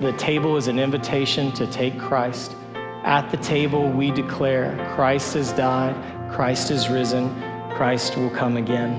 the 0.00 0.12
table 0.12 0.56
is 0.56 0.68
an 0.68 0.78
invitation 0.78 1.50
to 1.54 1.66
take 1.66 1.98
Christ. 1.98 2.54
At 3.02 3.28
the 3.32 3.38
table, 3.38 3.90
we 3.90 4.12
declare 4.12 4.76
Christ 4.94 5.34
has 5.34 5.50
died, 5.52 5.96
Christ 6.30 6.70
is 6.70 6.88
risen, 6.88 7.28
Christ 7.72 8.16
will 8.16 8.30
come 8.30 8.56
again. 8.56 8.94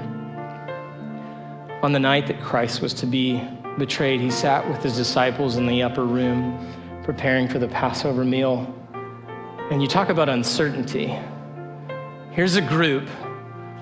On 1.81 1.93
the 1.93 1.99
night 1.99 2.27
that 2.27 2.41
Christ 2.41 2.81
was 2.81 2.93
to 2.95 3.05
be 3.05 3.41
betrayed, 3.77 4.19
he 4.21 4.31
sat 4.31 4.67
with 4.67 4.81
his 4.81 4.95
disciples 4.95 5.57
in 5.57 5.65
the 5.65 5.83
upper 5.83 6.05
room, 6.05 6.57
preparing 7.03 7.47
for 7.47 7.59
the 7.59 7.67
Passover 7.67 8.23
meal. 8.23 8.73
And 9.71 9.81
you 9.81 9.87
talk 9.87 10.09
about 10.09 10.29
uncertainty. 10.29 11.17
Here's 12.31 12.55
a 12.55 12.61
group 12.61 13.07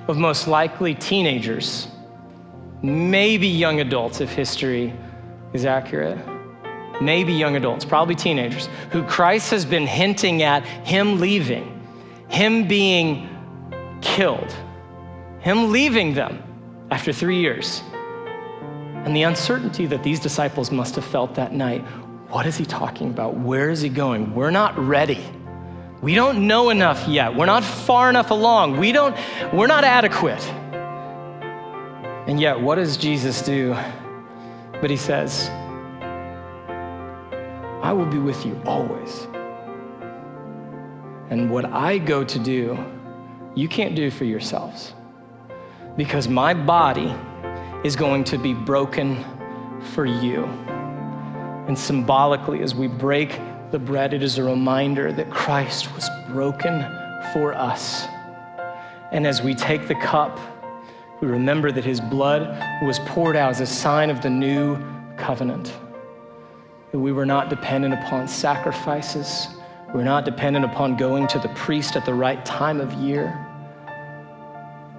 of 0.08 0.18
most 0.18 0.48
likely 0.48 0.96
teenagers, 0.96 1.88
maybe 2.82 3.48
young 3.48 3.80
adults 3.80 4.22
if 4.22 4.32
history 4.32 4.94
is 5.54 5.66
accurate, 5.66 6.18
maybe 7.02 7.34
young 7.34 7.56
adults, 7.56 7.86
probably 7.86 8.16
teenagers, 8.16 8.70
who 8.92 9.04
Christ 9.04 9.52
has 9.52 9.66
been 9.66 9.88
hinting 9.88 10.44
at 10.44 10.64
him 10.66 11.20
leaving, 11.20 11.84
him 12.30 12.68
being 12.68 13.30
killed, 14.02 14.56
him 15.40 15.72
leaving 15.72 16.14
them 16.14 16.42
after 16.92 17.12
three 17.12 17.40
years 17.40 17.82
and 19.08 19.16
the 19.16 19.24
uncertainty 19.24 19.86
that 19.86 20.04
these 20.04 20.20
disciples 20.20 20.70
must 20.70 20.96
have 20.96 21.06
felt 21.06 21.34
that 21.36 21.54
night. 21.54 21.80
What 22.28 22.46
is 22.46 22.58
he 22.58 22.66
talking 22.66 23.08
about? 23.08 23.38
Where 23.38 23.70
is 23.70 23.80
he 23.80 23.88
going? 23.88 24.36
We're 24.36 24.52
not 24.52 24.78
ready. 24.78 25.24
We 26.02 26.14
don't 26.14 26.46
know 26.46 26.72
enough 26.72 27.08
yet. 27.08 27.34
We're 27.34 27.46
not 27.46 27.64
far 27.64 28.10
enough 28.10 28.32
along. 28.32 28.76
We 28.76 28.92
don't, 28.92 29.16
we're 29.54 29.68
not 29.68 29.86
adequate. 29.86 30.46
And 32.28 32.38
yet, 32.38 32.60
what 32.60 32.76
does 32.76 32.98
Jesus 32.98 33.42
do? 33.42 33.78
But 34.82 34.90
he 34.90 34.98
says, 34.98 35.48
I 37.82 37.94
will 37.94 38.08
be 38.08 38.20
with 38.20 38.46
you 38.46 38.62
always. 38.66 39.26
And 41.30 41.50
what 41.50 41.64
I 41.64 41.98
go 41.98 42.26
to 42.26 42.40
do, 42.40 42.78
you 43.56 43.70
can't 43.70 43.96
do 43.96 44.12
for 44.12 44.26
yourselves. 44.26 44.94
Because 45.96 46.28
my 46.28 46.54
body 46.54 47.16
is 47.84 47.96
going 47.96 48.24
to 48.26 48.38
be 48.38 48.54
broken 48.54 49.24
for 49.94 50.06
you. 50.06 50.46
And 51.68 51.78
symbolically, 51.78 52.62
as 52.62 52.74
we 52.74 52.88
break 52.88 53.40
the 53.72 53.80
bread, 53.80 54.14
it 54.14 54.24
is 54.24 54.38
a 54.38 54.44
reminder 54.44 55.12
that 55.12 55.30
Christ 55.30 55.94
was 55.94 56.10
broken 56.30 56.82
for 57.34 57.54
us. 57.54 58.06
And 59.12 59.28
as 59.28 59.42
we 59.42 59.54
take 59.54 59.88
the 59.88 59.96
cup, 59.96 60.40
we 61.22 61.28
remember 61.28 61.72
that 61.72 61.84
his 61.84 62.00
blood 62.00 62.42
was 62.84 63.00
poured 63.00 63.36
out 63.36 63.52
as 63.52 63.62
a 63.62 63.66
sign 63.66 64.10
of 64.10 64.22
the 64.22 64.30
new 64.30 64.78
covenant. 65.18 65.74
That 66.92 67.00
we 67.00 67.12
were 67.12 67.26
not 67.26 67.50
dependent 67.50 67.94
upon 67.94 68.28
sacrifices, 68.28 69.48
we're 69.94 70.04
not 70.04 70.26
dependent 70.26 70.66
upon 70.66 70.98
going 70.98 71.28
to 71.28 71.40
the 71.40 71.50
priest 71.50 71.96
at 71.96 72.06
the 72.06 72.14
right 72.14 72.44
time 72.46 72.82
of 72.82 72.94
year, 72.94 73.46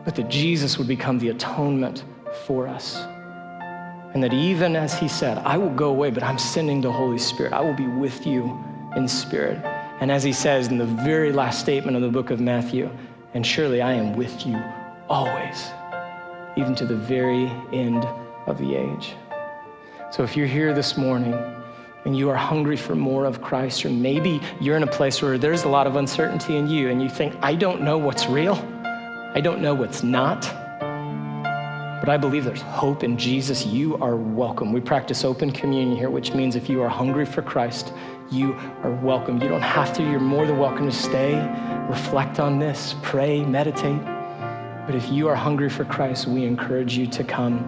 but 0.05 0.14
that 0.14 0.29
Jesus 0.29 0.79
would 0.79 0.88
become 0.88 1.19
the 1.19 1.29
atonement 1.29 2.05
for 2.47 2.67
us. 2.67 2.97
And 4.14 4.23
that 4.23 4.33
even 4.33 4.75
as 4.75 4.99
he 4.99 5.09
said, 5.09 5.38
I 5.38 5.59
will 5.59 5.71
go 5.71 5.91
away, 5.91 6.11
but 6.11 6.23
I'm 6.23 6.38
sending 6.38 6.81
the 6.81 6.91
Holy 6.91 7.19
Spirit, 7.19 7.53
I 7.53 7.61
will 7.61 7.75
be 7.75 7.87
with 7.87 8.27
you 8.27 8.59
in 8.97 9.07
spirit. 9.07 9.59
And 10.01 10.11
as 10.11 10.23
he 10.23 10.33
says 10.33 10.69
in 10.69 10.79
the 10.79 10.87
very 10.87 11.33
last 11.33 11.61
statement 11.61 11.97
of 11.97 12.03
the 12.03 12.09
book 12.09 12.31
of 12.31 12.41
Matthew, 12.41 12.91
and 13.35 13.47
surely 13.47 13.83
I 13.83 13.93
am 13.93 14.17
with 14.17 14.47
you 14.47 14.62
always, 15.09 15.71
even 16.57 16.75
to 16.77 16.87
the 16.87 16.97
very 16.97 17.47
end 17.72 18.05
of 18.47 18.59
the 18.59 18.74
age. 18.74 19.14
So 20.11 20.22
if 20.22 20.37
you're 20.37 20.47
here 20.47 20.72
this 20.72 20.97
morning 20.97 21.35
and 22.07 22.16
you 22.16 22.31
are 22.31 22.37
hungry 22.37 22.76
for 22.76 22.95
more 22.95 23.26
of 23.26 23.43
Christ, 23.43 23.85
or 23.85 23.91
maybe 23.91 24.41
you're 24.59 24.76
in 24.76 24.83
a 24.83 24.87
place 24.87 25.20
where 25.20 25.37
there's 25.37 25.64
a 25.64 25.68
lot 25.68 25.87
of 25.87 25.97
uncertainty 25.97 26.57
in 26.57 26.68
you 26.68 26.89
and 26.89 27.03
you 27.03 27.11
think, 27.11 27.37
I 27.43 27.55
don't 27.55 27.83
know 27.83 27.99
what's 27.99 28.26
real, 28.26 28.55
I 29.35 29.41
don't 29.43 29.61
know 29.61 29.74
what's 29.74 30.03
not. 30.03 30.68
But 32.01 32.09
I 32.09 32.16
believe 32.16 32.44
there's 32.44 32.62
hope 32.62 33.03
in 33.03 33.18
Jesus. 33.18 33.66
You 33.66 33.96
are 33.99 34.16
welcome. 34.16 34.72
We 34.72 34.80
practice 34.80 35.24
open 35.24 35.51
communion 35.51 35.96
here, 35.96 36.11
which 36.11 36.32
means 36.32 36.55
if 36.55 36.68
you 36.68 36.80
are 36.82 36.88
hungry 36.88 37.26
for 37.26 37.42
Christ, 37.42 37.92
you 38.30 38.53
are 38.82 38.92
welcome. 39.03 39.42
You 39.42 39.49
don't 39.49 39.61
have 39.61 39.92
to, 39.94 40.03
you're 40.03 40.20
more 40.20 40.46
than 40.46 40.59
welcome 40.59 40.86
to 40.86 40.94
stay, 40.94 41.34
reflect 41.88 42.38
on 42.38 42.59
this, 42.59 42.94
pray, 43.03 43.44
meditate. 43.44 44.01
But 44.86 44.94
if 44.94 45.11
you 45.11 45.28
are 45.28 45.34
hungry 45.34 45.68
for 45.68 45.84
Christ, 45.84 46.26
we 46.26 46.44
encourage 46.44 46.96
you 46.96 47.07
to 47.09 47.24
come 47.24 47.59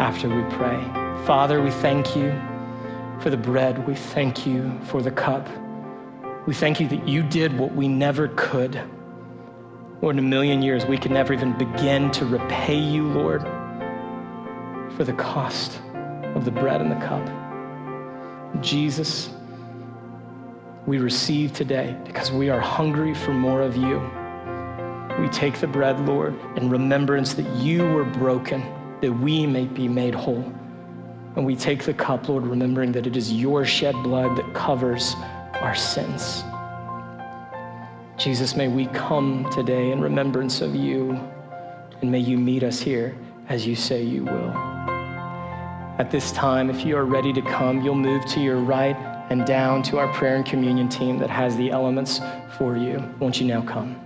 after 0.00 0.28
we 0.28 0.42
pray. 0.56 0.82
Father, 1.24 1.62
we 1.62 1.70
thank 1.70 2.16
you 2.16 2.38
for 3.20 3.30
the 3.30 3.36
bread. 3.36 3.86
We 3.86 3.94
thank 3.94 4.46
you 4.46 4.78
for 4.84 5.00
the 5.00 5.10
cup. 5.10 5.48
We 6.46 6.54
thank 6.54 6.80
you 6.80 6.88
that 6.88 7.08
you 7.08 7.22
did 7.22 7.56
what 7.58 7.74
we 7.74 7.88
never 7.88 8.28
could. 8.36 8.82
Lord, 10.04 10.18
in 10.18 10.24
a 10.26 10.28
million 10.28 10.60
years, 10.60 10.84
we 10.84 10.98
can 10.98 11.14
never 11.14 11.32
even 11.32 11.56
begin 11.56 12.10
to 12.10 12.26
repay 12.26 12.78
you, 12.78 13.08
Lord, 13.08 13.40
for 14.98 15.02
the 15.02 15.14
cost 15.14 15.80
of 16.34 16.44
the 16.44 16.50
bread 16.50 16.82
and 16.82 16.90
the 16.90 16.96
cup. 16.96 18.62
Jesus, 18.62 19.30
we 20.84 20.98
receive 20.98 21.54
today 21.54 21.96
because 22.04 22.30
we 22.30 22.50
are 22.50 22.60
hungry 22.60 23.14
for 23.14 23.32
more 23.32 23.62
of 23.62 23.78
you. 23.78 23.98
We 25.18 25.30
take 25.30 25.58
the 25.58 25.68
bread, 25.68 25.98
Lord, 26.00 26.38
in 26.58 26.68
remembrance 26.68 27.32
that 27.32 27.50
you 27.56 27.82
were 27.88 28.04
broken, 28.04 28.60
that 29.00 29.10
we 29.10 29.46
may 29.46 29.64
be 29.64 29.88
made 29.88 30.14
whole. 30.14 30.52
And 31.34 31.46
we 31.46 31.56
take 31.56 31.84
the 31.84 31.94
cup, 31.94 32.28
Lord, 32.28 32.46
remembering 32.46 32.92
that 32.92 33.06
it 33.06 33.16
is 33.16 33.32
your 33.32 33.64
shed 33.64 33.94
blood 34.02 34.36
that 34.36 34.52
covers 34.52 35.14
our 35.62 35.74
sins. 35.74 36.44
Jesus, 38.16 38.54
may 38.54 38.68
we 38.68 38.86
come 38.86 39.50
today 39.50 39.90
in 39.90 40.00
remembrance 40.00 40.60
of 40.60 40.74
you, 40.74 41.18
and 42.00 42.12
may 42.12 42.20
you 42.20 42.38
meet 42.38 42.62
us 42.62 42.80
here 42.80 43.16
as 43.48 43.66
you 43.66 43.74
say 43.74 44.02
you 44.02 44.24
will. 44.24 44.50
At 45.98 46.10
this 46.10 46.30
time, 46.30 46.70
if 46.70 46.84
you 46.86 46.96
are 46.96 47.04
ready 47.04 47.32
to 47.32 47.42
come, 47.42 47.82
you'll 47.82 47.96
move 47.96 48.24
to 48.26 48.40
your 48.40 48.58
right 48.58 48.96
and 49.30 49.44
down 49.44 49.82
to 49.84 49.98
our 49.98 50.12
prayer 50.12 50.36
and 50.36 50.46
communion 50.46 50.88
team 50.88 51.18
that 51.18 51.30
has 51.30 51.56
the 51.56 51.70
elements 51.70 52.20
for 52.56 52.76
you. 52.76 53.02
Won't 53.18 53.40
you 53.40 53.46
now 53.48 53.62
come? 53.62 54.03